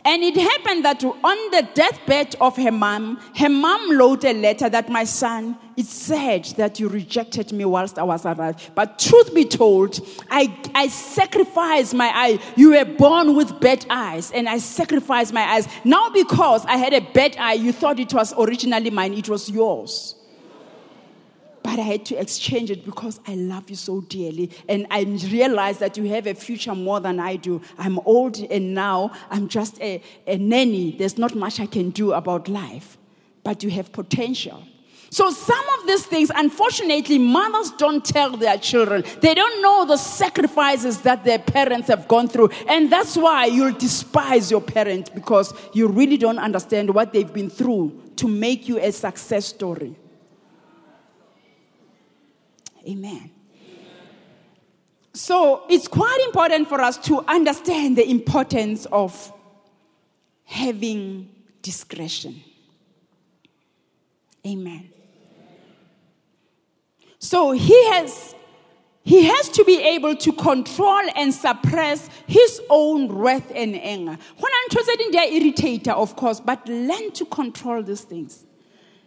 And 0.04 0.22
it 0.22 0.36
happened 0.36 0.84
that 0.86 1.04
on 1.04 1.50
the 1.50 1.68
deathbed 1.74 2.34
of 2.40 2.56
her 2.56 2.72
mom, 2.72 3.20
her 3.36 3.50
mom 3.50 3.98
wrote 3.98 4.24
a 4.24 4.32
letter 4.32 4.68
that 4.70 4.88
my 4.88 5.04
son, 5.04 5.58
it 5.76 5.84
said 5.84 6.44
that 6.56 6.80
you 6.80 6.88
rejected 6.88 7.52
me 7.52 7.66
whilst 7.66 7.98
I 7.98 8.04
was 8.04 8.24
alive. 8.24 8.70
But 8.74 8.98
truth 8.98 9.34
be 9.34 9.44
told, 9.44 10.00
I, 10.30 10.56
I 10.74 10.88
sacrificed 10.88 11.92
my 11.94 12.10
eye. 12.14 12.38
You 12.56 12.70
were 12.70 12.84
born 12.86 13.36
with 13.36 13.60
bad 13.60 13.84
eyes, 13.90 14.30
and 14.30 14.48
I 14.48 14.58
sacrificed 14.58 15.34
my 15.34 15.42
eyes. 15.42 15.68
Now, 15.84 16.08
because 16.08 16.64
I 16.64 16.78
had 16.78 16.94
a 16.94 17.00
bad 17.00 17.36
eye, 17.36 17.54
you 17.54 17.72
thought 17.72 18.00
it 18.00 18.14
was 18.14 18.32
originally 18.38 18.90
mine, 18.90 19.12
it 19.12 19.28
was 19.28 19.50
yours. 19.50 20.14
But 21.62 21.78
I 21.78 21.82
had 21.82 22.06
to 22.06 22.18
exchange 22.18 22.70
it 22.70 22.84
because 22.84 23.20
I 23.26 23.34
love 23.34 23.68
you 23.68 23.76
so 23.76 24.00
dearly. 24.00 24.50
And 24.68 24.86
I 24.90 25.02
realized 25.02 25.80
that 25.80 25.96
you 25.96 26.04
have 26.08 26.26
a 26.26 26.34
future 26.34 26.74
more 26.74 27.00
than 27.00 27.20
I 27.20 27.36
do. 27.36 27.60
I'm 27.78 27.98
old 28.00 28.38
and 28.38 28.74
now 28.74 29.12
I'm 29.30 29.48
just 29.48 29.80
a, 29.80 30.02
a 30.26 30.38
nanny. 30.38 30.92
There's 30.92 31.18
not 31.18 31.34
much 31.34 31.60
I 31.60 31.66
can 31.66 31.90
do 31.90 32.12
about 32.12 32.48
life. 32.48 32.96
But 33.42 33.62
you 33.62 33.70
have 33.70 33.92
potential. 33.92 34.62
So, 35.12 35.30
some 35.30 35.64
of 35.80 35.88
these 35.88 36.06
things, 36.06 36.30
unfortunately, 36.32 37.18
mothers 37.18 37.72
don't 37.72 38.04
tell 38.04 38.36
their 38.36 38.56
children. 38.56 39.02
They 39.20 39.34
don't 39.34 39.60
know 39.60 39.84
the 39.84 39.96
sacrifices 39.96 41.00
that 41.00 41.24
their 41.24 41.40
parents 41.40 41.88
have 41.88 42.06
gone 42.06 42.28
through. 42.28 42.50
And 42.68 42.92
that's 42.92 43.16
why 43.16 43.46
you'll 43.46 43.72
despise 43.72 44.52
your 44.52 44.60
parents 44.60 45.10
because 45.10 45.52
you 45.72 45.88
really 45.88 46.16
don't 46.16 46.38
understand 46.38 46.94
what 46.94 47.12
they've 47.12 47.32
been 47.32 47.50
through 47.50 48.00
to 48.16 48.28
make 48.28 48.68
you 48.68 48.78
a 48.78 48.92
success 48.92 49.46
story. 49.46 49.96
Amen. 52.90 53.30
So 55.12 55.64
it's 55.68 55.88
quite 55.88 56.20
important 56.26 56.68
for 56.68 56.80
us 56.80 56.96
to 56.98 57.20
understand 57.28 57.96
the 57.96 58.08
importance 58.08 58.86
of 58.86 59.32
having 60.44 61.30
discretion. 61.62 62.42
Amen. 64.46 64.90
So 67.18 67.52
he 67.52 67.90
has 67.90 68.34
he 69.02 69.24
has 69.24 69.48
to 69.50 69.64
be 69.64 69.80
able 69.82 70.14
to 70.16 70.32
control 70.32 71.02
and 71.16 71.32
suppress 71.32 72.08
his 72.26 72.60
own 72.68 73.10
wrath 73.10 73.50
and 73.54 73.74
anger. 73.74 74.16
When 74.38 74.52
I'm 74.52 74.64
interested 74.70 75.00
in 75.00 75.10
their 75.10 75.30
irritator, 75.30 75.94
of 75.94 76.16
course, 76.16 76.38
but 76.38 76.66
learn 76.68 77.10
to 77.12 77.24
control 77.24 77.82
these 77.82 78.02
things. 78.02 78.46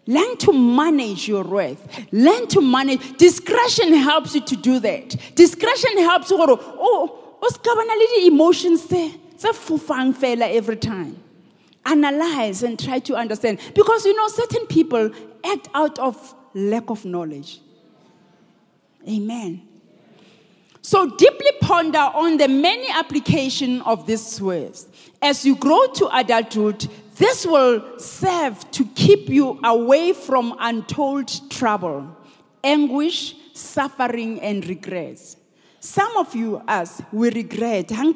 Learn 0.06 0.36
to 0.38 0.52
manage 0.52 1.28
your 1.28 1.44
wrath. 1.44 2.08
Learn 2.12 2.48
to 2.48 2.62
manage. 2.62 3.18
Discretion 3.18 3.94
helps 3.94 4.36
you 4.36 4.42
to 4.42 4.56
do 4.58 4.80
that. 4.80 5.16
Discretion 5.36 5.98
helps 6.00 6.30
you. 6.30 6.38
Oh, 6.40 7.38
oh, 7.40 8.26
emotions 8.26 8.86
there. 8.88 9.12
It's 9.32 9.44
a 9.46 9.50
fufang 9.50 10.14
fella 10.14 10.48
every 10.48 10.78
time. 10.78 11.22
Analyze 11.86 12.64
and 12.64 12.80
try 12.80 13.00
to 13.00 13.16
understand. 13.16 13.60
Because 13.74 14.06
you 14.06 14.16
know, 14.16 14.28
certain 14.28 14.68
people 14.68 15.12
act 15.44 15.70
out 15.74 16.00
of 16.00 16.36
lack 16.54 16.90
of 16.90 17.06
knowledge. 17.06 17.60
Amen. 19.08 19.68
So 20.82 21.10
deeply 21.10 21.52
ponder 21.62 21.98
on 21.98 22.38
the 22.38 22.50
many 22.50 22.90
application 22.90 23.82
of 23.84 24.06
these 24.06 24.42
words. 24.42 24.88
As 25.22 25.46
you 25.46 25.56
grow 25.56 25.88
to 25.88 26.10
adulthood, 26.16 26.90
This 27.16 27.46
will 27.46 28.00
serve 28.00 28.70
to 28.72 28.86
keep 28.96 29.30
you 29.30 29.60
away 29.64 30.14
from 30.14 30.56
untold 30.60 31.50
trouble, 31.50 32.08
anguish, 32.64 33.36
suffering, 33.54 34.42
and 34.42 34.66
regrets. 34.68 35.38
Some 35.80 36.18
of 36.18 36.34
you, 36.34 36.58
us, 36.68 37.02
we 37.12 37.30
regret. 37.30 37.90
Thank 37.90 38.16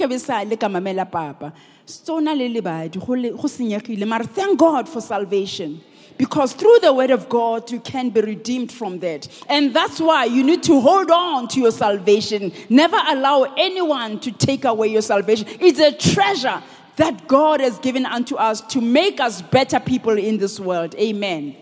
God 4.57 4.89
for 4.89 5.01
salvation. 5.01 5.81
Because 6.17 6.53
through 6.53 6.79
the 6.81 6.93
word 6.93 7.11
of 7.11 7.29
God, 7.29 7.69
you 7.69 7.79
can 7.79 8.09
be 8.09 8.21
redeemed 8.21 8.71
from 8.71 8.99
that. 8.99 9.27
And 9.47 9.73
that's 9.73 9.99
why 9.99 10.25
you 10.25 10.43
need 10.43 10.63
to 10.63 10.79
hold 10.81 11.11
on 11.11 11.47
to 11.49 11.59
your 11.59 11.71
salvation. 11.71 12.51
Never 12.69 12.97
allow 13.07 13.43
anyone 13.55 14.19
to 14.21 14.31
take 14.31 14.65
away 14.65 14.87
your 14.87 15.03
salvation. 15.03 15.47
It's 15.59 15.79
a 15.79 15.91
treasure 15.91 16.63
that 16.97 17.27
God 17.27 17.61
has 17.61 17.79
given 17.79 18.05
unto 18.05 18.35
us 18.35 18.61
to 18.61 18.81
make 18.81 19.19
us 19.19 19.41
better 19.41 19.79
people 19.79 20.17
in 20.17 20.37
this 20.37 20.59
world. 20.59 20.93
Amen. 20.95 21.55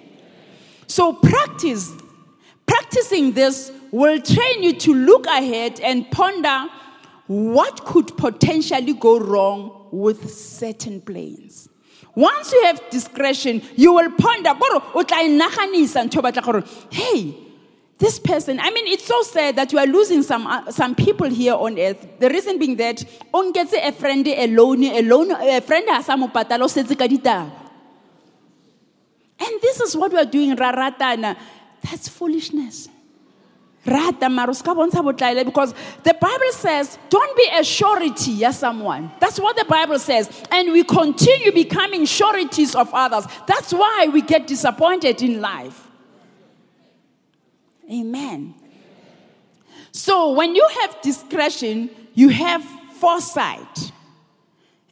So 0.88 1.14
practice. 1.14 1.92
Practicing 2.66 3.34
this 3.34 3.72
will 3.92 4.20
train 4.20 4.64
you 4.64 4.74
to 4.74 4.94
look 4.94 5.28
ahead 5.28 5.80
and 5.82 6.10
ponder 6.10 6.68
what 7.28 7.86
could 7.86 8.18
potentially 8.18 8.94
go 8.94 9.20
wrong 9.20 9.88
with 9.92 10.32
certain 10.34 11.00
plans. 11.02 11.70
Once 12.16 12.52
you 12.52 12.64
have 12.66 12.82
discretion, 12.90 13.62
you 13.76 13.94
will 13.94 14.10
ponder, 14.12 14.54
"Boro, 14.54 14.84
o 14.94 15.04
tla 15.04 15.18
inaganisa 15.18 16.10
ntho 16.10 16.20
e 16.20 16.22
batla 16.22 16.44
gore, 16.44 16.64
hey, 16.90 17.36
this 17.98 18.20
person, 18.20 18.60
I 18.60 18.72
mean, 18.72 18.88
it's 18.88 19.06
so 19.06 19.22
sad 19.22 19.56
that 19.56 19.72
you 19.72 19.80
are 19.80 19.88
losing 19.88 20.22
some, 20.22 20.46
uh, 20.46 20.70
some 20.70 20.96
people 20.96 21.30
here 21.30 21.54
on 21.54 21.80
earth. 21.80 22.06
The 22.20 22.30
reason 22.30 22.60
being 22.60 22.76
that, 22.76 23.04
o 23.34 23.52
nketse 23.52 23.88
a 23.88 23.92
friend 23.94 24.28
alone, 24.28 24.84
alone, 24.84 25.32
a 25.32 25.62
friend 25.62 25.88
ha 25.88 26.02
sa 26.02 26.18
mo 26.18 26.28
patala, 26.28 26.64
o 26.64 26.68
setse 26.68 26.98
ka 26.98 27.08
ditaba. 27.08 27.52
And 29.40 29.62
this 29.62 29.80
is 29.80 29.96
what 29.96 30.12
we 30.12 30.18
are 30.20 30.26
doing, 30.26 30.56
raratana. 30.56 31.38
That's 31.82 32.10
foolishness. 32.10 32.90
Because 33.86 35.74
the 36.04 36.16
Bible 36.20 36.52
says, 36.52 36.98
don't 37.08 37.38
be 37.38 37.48
a 37.54 37.64
surety 37.64 38.32
ya 38.32 38.50
someone. 38.50 39.12
That's 39.20 39.40
what 39.40 39.56
the 39.56 39.66
Bible 39.66 40.00
says. 40.00 40.44
And 40.50 40.72
we 40.72 40.84
continue 40.84 41.52
becoming 41.52 42.06
sureties 42.06 42.74
of 42.76 42.92
others. 42.94 43.28
That's 43.46 43.72
why 43.72 44.10
we 44.12 44.22
get 44.22 44.48
disappointed 44.48 45.22
in 45.22 45.40
life. 45.40 45.85
Amen. 47.92 48.56
So 49.92 50.32
when 50.32 50.56
you 50.56 50.68
have 50.82 51.02
discretion, 51.02 51.90
you 52.14 52.30
have 52.30 52.64
foresight. 53.00 53.92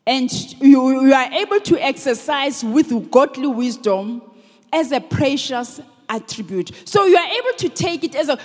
And 0.05 0.31
you, 0.61 1.01
you 1.05 1.13
are 1.13 1.31
able 1.31 1.59
to 1.61 1.77
exercise 1.81 2.63
with 2.63 3.11
godly 3.11 3.47
wisdom 3.47 4.21
as 4.71 4.91
a 4.91 4.99
precious 4.99 5.79
attribute. 6.09 6.71
So 6.85 7.05
you 7.05 7.15
are 7.15 7.27
able 7.27 7.57
to 7.57 7.69
take 7.69 8.03
it 8.03 8.15
as 8.15 8.29
a 8.29 8.37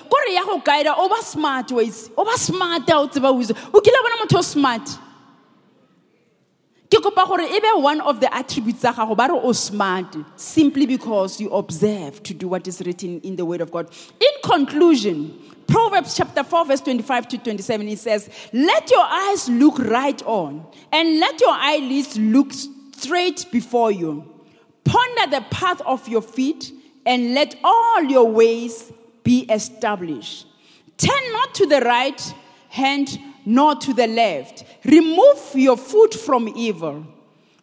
over 0.96 1.16
smart 1.16 1.72
ways. 1.72 2.10
Over 2.16 2.32
smart 2.32 2.88
out 2.90 3.16
wisdom. 3.32 3.56
Smart. 4.42 4.88
Ke 6.90 7.02
kopa 7.02 7.26
gore 7.26 7.44
e 7.44 7.60
one 7.74 8.00
of 8.00 8.20
the 8.20 8.34
attributes 8.34 8.80
tsa 8.80 8.92
gago 8.92 9.16
ba 9.16 9.28
re 9.28 9.38
o 9.38 9.52
smart 9.52 10.16
simply 10.36 10.86
because 10.86 11.40
you 11.40 11.50
observe 11.50 12.22
to 12.22 12.32
do 12.32 12.48
what 12.48 12.66
is 12.66 12.80
written 12.80 13.20
in 13.20 13.36
the 13.36 13.44
word 13.44 13.60
of 13.60 13.70
God. 13.70 13.90
In 14.20 14.30
conclusion, 14.42 15.38
Proverbs 15.66 16.16
chapter 16.16 16.42
4 16.42 16.64
verse 16.64 16.80
25 16.80 17.28
to 17.28 17.38
27 17.38 17.88
it 17.88 17.98
says, 17.98 18.30
"Let 18.52 18.90
your 18.90 19.04
eyes 19.04 19.48
look 19.50 19.78
right 19.78 20.22
on 20.24 20.66
and 20.90 21.20
let 21.20 21.40
your 21.40 21.52
eyelids 21.52 22.18
look 22.18 22.52
straight 22.98 23.46
before 23.52 23.90
you. 23.90 24.24
Ponder 24.84 25.30
the 25.30 25.44
path 25.50 25.80
of 25.82 26.08
your 26.08 26.22
feet 26.22 26.72
and 27.06 27.34
let 27.34 27.54
all 27.62 28.02
your 28.04 28.30
ways 28.30 28.92
be 29.22 29.40
established. 29.50 30.46
Turn 30.96 31.32
not 31.32 31.54
to 31.56 31.66
the 31.66 31.80
right 31.80 32.34
hand 32.70 33.18
nor 33.48 33.74
to 33.74 33.94
the 33.94 34.06
left. 34.06 34.62
Remove 34.84 35.54
your 35.54 35.78
foot 35.78 36.12
from 36.12 36.48
evil. 36.48 37.06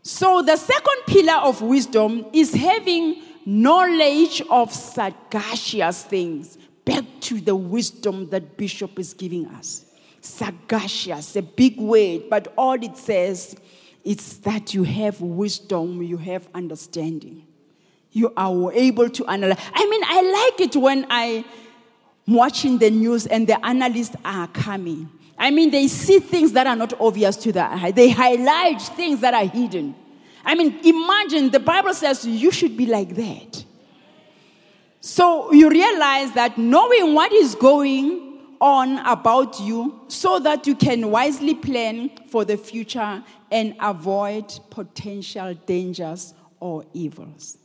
So, 0.02 0.42
the 0.42 0.58
second 0.58 1.04
pillar 1.06 1.36
of 1.44 1.62
wisdom 1.62 2.26
is 2.34 2.56
having 2.56 3.22
knowledge 3.46 4.42
of 4.50 4.74
sagacious 4.74 6.04
things. 6.04 6.58
Back 6.86 7.06
to 7.22 7.40
the 7.40 7.56
wisdom 7.56 8.30
that 8.32 8.58
Bishop 8.58 8.98
is 8.98 9.14
giving 9.14 9.46
us. 9.46 9.86
Sagacious, 10.22 11.36
a 11.36 11.44
big 11.44 11.78
word, 11.78 12.32
but 12.32 12.52
all 12.58 12.84
it 12.84 12.98
says 12.98 13.56
is 14.04 14.40
that 14.40 14.74
you 14.74 14.84
have 14.84 15.22
wisdom, 15.22 16.02
you 16.02 16.18
have 16.18 16.48
understanding. 16.56 17.46
You 18.12 18.34
are 18.36 18.74
able 18.74 19.12
to 19.12 19.26
analyze. 19.28 19.60
I 19.72 19.88
mean, 19.88 20.02
I 20.04 20.50
like 20.50 20.68
it 20.68 20.76
when 20.76 21.06
I 21.12 21.46
am 22.28 22.34
watching 22.34 22.80
the 22.80 22.90
news 22.90 23.28
and 23.28 23.46
the 23.46 23.64
analysts 23.64 24.16
are 24.26 24.48
coming. 24.48 25.12
I 25.38 25.52
mean, 25.52 25.72
they 25.72 25.88
see 25.88 26.20
things 26.20 26.54
that 26.54 26.66
are 26.66 26.76
not 26.76 26.94
obvious 27.00 27.36
to 27.38 27.52
the 27.52 27.64
eye. 27.64 27.92
They 27.92 28.10
highlight 28.10 28.82
things 28.82 29.20
that 29.20 29.34
are 29.34 29.46
hidden. 29.46 29.96
I 30.46 30.56
mean, 30.56 30.80
imagine 30.84 31.50
the 31.50 31.60
Bible 31.60 31.94
says 31.94 32.26
you 32.26 32.52
should 32.52 32.78
be 32.78 32.86
like 32.86 33.16
that. 33.16 33.66
So 35.02 35.52
you 35.52 35.70
realize 35.70 36.32
that 36.34 36.58
knowing 36.58 37.14
what 37.14 37.32
is 37.32 37.56
going 37.56 38.40
on 38.62 39.00
about 39.00 39.60
you 39.60 40.02
so 40.08 40.40
that 40.40 40.66
you 40.66 40.76
can 40.76 41.12
wisely 41.12 41.54
plan 41.54 42.10
for 42.30 42.46
the 42.46 42.58
future 42.58 43.24
and 43.52 43.76
avoid 43.80 44.52
potential 44.70 45.54
dangers 45.66 46.34
or 46.60 46.86
evils. 46.94 47.58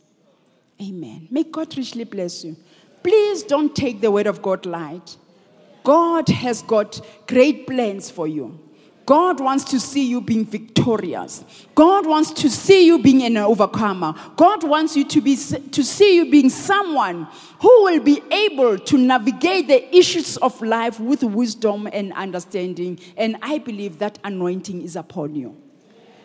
Amen. 0.82 1.28
May 1.30 1.44
God 1.44 1.76
richly 1.76 2.04
bless 2.04 2.44
you. 2.44 2.56
Please 3.02 3.42
don't 3.42 3.74
take 3.74 4.00
the 4.00 4.10
word 4.10 4.26
of 4.26 4.42
God 4.42 4.66
light. 4.66 5.16
God 5.84 6.28
has 6.28 6.62
got 6.62 7.00
great 7.26 7.66
plans 7.66 8.10
for 8.10 8.26
you. 8.26 8.58
God 9.10 9.40
wants 9.40 9.64
to 9.64 9.80
see 9.80 10.08
you 10.08 10.20
being 10.20 10.44
victorious. 10.44 11.44
God 11.74 12.06
wants 12.06 12.30
to 12.34 12.48
see 12.48 12.86
you 12.86 13.02
being 13.02 13.24
an 13.24 13.36
overcomer. 13.38 14.14
God 14.36 14.62
wants 14.62 14.96
you 14.96 15.04
to 15.04 15.20
be 15.20 15.34
to 15.34 15.82
see 15.82 16.14
you 16.14 16.30
being 16.30 16.48
someone 16.48 17.26
who 17.60 17.82
will 17.82 17.98
be 17.98 18.22
able 18.30 18.78
to 18.78 18.96
navigate 18.96 19.66
the 19.66 19.92
issues 19.92 20.36
of 20.36 20.62
life 20.62 21.00
with 21.00 21.24
wisdom 21.24 21.88
and 21.92 22.12
understanding. 22.12 23.00
And 23.16 23.36
I 23.42 23.58
believe 23.58 23.98
that 23.98 24.20
anointing 24.22 24.82
is 24.82 24.94
upon 24.94 25.34
you. 25.34 25.56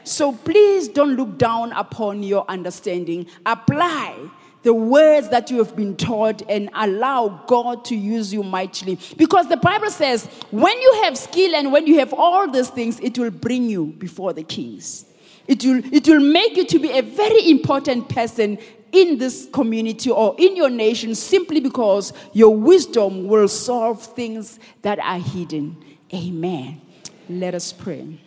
So 0.03 0.33
please 0.33 0.87
don't 0.87 1.15
look 1.15 1.39
down 1.39 1.71
upon 1.71 2.21
your 2.21 2.45
understanding. 2.47 3.25
Apply 3.47 4.29
the 4.65 4.73
words 4.73 5.29
that 5.29 5.51
you 5.51 5.59
have 5.59 5.75
been 5.75 5.95
taught 5.95 6.41
and 6.49 6.71
allow 6.73 7.43
God 7.45 7.85
to 7.85 7.95
use 7.95 8.33
you 8.33 8.41
mightily. 8.41 8.97
Because 9.15 9.47
the 9.47 9.57
Bible 9.57 9.91
says, 9.91 10.25
when 10.49 10.75
you 10.81 11.01
have 11.03 11.15
skill 11.19 11.53
and 11.55 11.71
when 11.71 11.85
you 11.85 11.99
have 11.99 12.11
all 12.13 12.49
these 12.49 12.69
things, 12.69 12.99
it 12.99 13.15
will 13.19 13.29
bring 13.29 13.69
you 13.69 13.85
before 13.85 14.33
the 14.33 14.41
kings. 14.41 15.05
It 15.45 15.63
will, 15.63 15.83
it 15.93 16.07
will 16.07 16.19
make 16.19 16.57
you 16.57 16.65
to 16.65 16.79
be 16.79 16.97
a 16.97 17.03
very 17.03 17.47
important 17.51 18.09
person 18.09 18.57
in 18.91 19.19
this 19.19 19.47
community 19.53 20.09
or 20.09 20.35
in 20.39 20.55
your 20.55 20.71
nation 20.71 21.13
simply 21.13 21.59
because 21.59 22.11
your 22.33 22.55
wisdom 22.55 23.27
will 23.27 23.47
solve 23.47 24.01
things 24.01 24.57
that 24.81 24.97
are 24.97 25.19
hidden. 25.19 25.77
Amen. 26.11 26.81
Let 27.29 27.53
us 27.53 27.71
pray. 27.71 28.19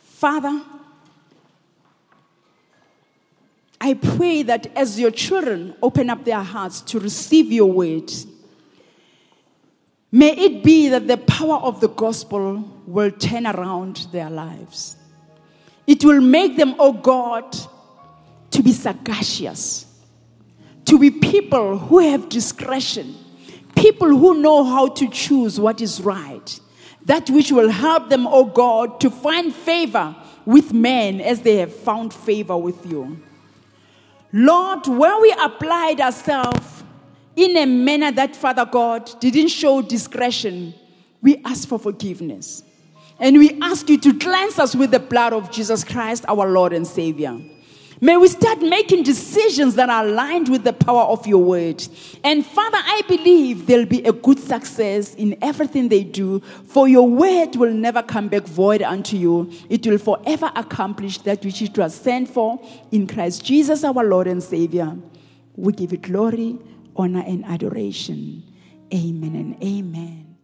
Father, 0.00 0.62
I 3.86 3.94
pray 3.94 4.42
that 4.42 4.66
as 4.76 4.98
your 4.98 5.12
children 5.12 5.76
open 5.80 6.10
up 6.10 6.24
their 6.24 6.42
hearts 6.42 6.80
to 6.90 6.98
receive 6.98 7.52
your 7.52 7.70
word, 7.70 8.10
may 10.10 10.32
it 10.36 10.64
be 10.64 10.88
that 10.88 11.06
the 11.06 11.16
power 11.16 11.58
of 11.58 11.80
the 11.80 11.86
gospel 11.90 12.68
will 12.84 13.12
turn 13.12 13.46
around 13.46 14.08
their 14.10 14.28
lives. 14.28 14.96
It 15.86 16.04
will 16.04 16.20
make 16.20 16.56
them, 16.56 16.74
oh 16.80 16.94
God, 16.94 17.56
to 18.50 18.60
be 18.60 18.72
sagacious, 18.72 19.86
to 20.86 20.98
be 20.98 21.12
people 21.12 21.78
who 21.78 22.00
have 22.00 22.28
discretion, 22.28 23.14
people 23.76 24.08
who 24.08 24.42
know 24.42 24.64
how 24.64 24.88
to 24.88 25.08
choose 25.10 25.60
what 25.60 25.80
is 25.80 26.00
right, 26.00 26.58
that 27.04 27.30
which 27.30 27.52
will 27.52 27.70
help 27.70 28.08
them, 28.08 28.26
oh 28.26 28.46
God, 28.46 28.98
to 28.98 29.10
find 29.10 29.54
favor 29.54 30.16
with 30.44 30.72
men 30.72 31.20
as 31.20 31.42
they 31.42 31.58
have 31.58 31.72
found 31.72 32.12
favor 32.12 32.56
with 32.56 32.84
you. 32.84 33.22
Lord, 34.38 34.86
when 34.86 35.22
we 35.22 35.34
applied 35.42 35.98
ourselves 35.98 36.84
in 37.36 37.56
a 37.56 37.64
manner 37.64 38.12
that, 38.12 38.36
Father 38.36 38.66
God, 38.66 39.10
didn't 39.18 39.48
show 39.48 39.80
discretion, 39.80 40.74
we 41.22 41.40
ask 41.42 41.66
for 41.66 41.78
forgiveness. 41.78 42.62
And 43.18 43.38
we 43.38 43.58
ask 43.62 43.88
you 43.88 43.96
to 43.96 44.12
cleanse 44.18 44.58
us 44.58 44.74
with 44.76 44.90
the 44.90 44.98
blood 44.98 45.32
of 45.32 45.50
Jesus 45.50 45.84
Christ, 45.84 46.26
our 46.28 46.50
Lord 46.50 46.74
and 46.74 46.86
Savior. 46.86 47.40
May 48.00 48.18
we 48.18 48.28
start 48.28 48.60
making 48.60 49.04
decisions 49.04 49.74
that 49.76 49.88
are 49.88 50.06
aligned 50.06 50.50
with 50.50 50.64
the 50.64 50.74
power 50.74 51.04
of 51.04 51.26
your 51.26 51.42
word. 51.42 51.82
And 52.22 52.44
Father, 52.44 52.76
I 52.78 53.00
believe 53.08 53.66
there'll 53.66 53.86
be 53.86 54.04
a 54.04 54.12
good 54.12 54.38
success 54.38 55.14
in 55.14 55.36
everything 55.40 55.88
they 55.88 56.04
do, 56.04 56.40
for 56.40 56.88
your 56.88 57.08
word 57.08 57.56
will 57.56 57.72
never 57.72 58.02
come 58.02 58.28
back 58.28 58.42
void 58.42 58.82
unto 58.82 59.16
you. 59.16 59.50
It 59.70 59.86
will 59.86 59.98
forever 59.98 60.52
accomplish 60.54 61.18
that 61.18 61.42
which 61.42 61.62
it 61.62 61.78
was 61.78 61.94
sent 61.94 62.28
for 62.28 62.60
in 62.92 63.06
Christ 63.06 63.44
Jesus, 63.44 63.82
our 63.82 64.04
Lord 64.04 64.26
and 64.26 64.42
Savior. 64.42 64.94
We 65.54 65.72
give 65.72 65.94
it 65.94 66.02
glory, 66.02 66.58
honor, 66.94 67.24
and 67.26 67.46
adoration. 67.46 68.42
Amen 68.92 69.34
and 69.34 69.62
amen. 69.62 70.35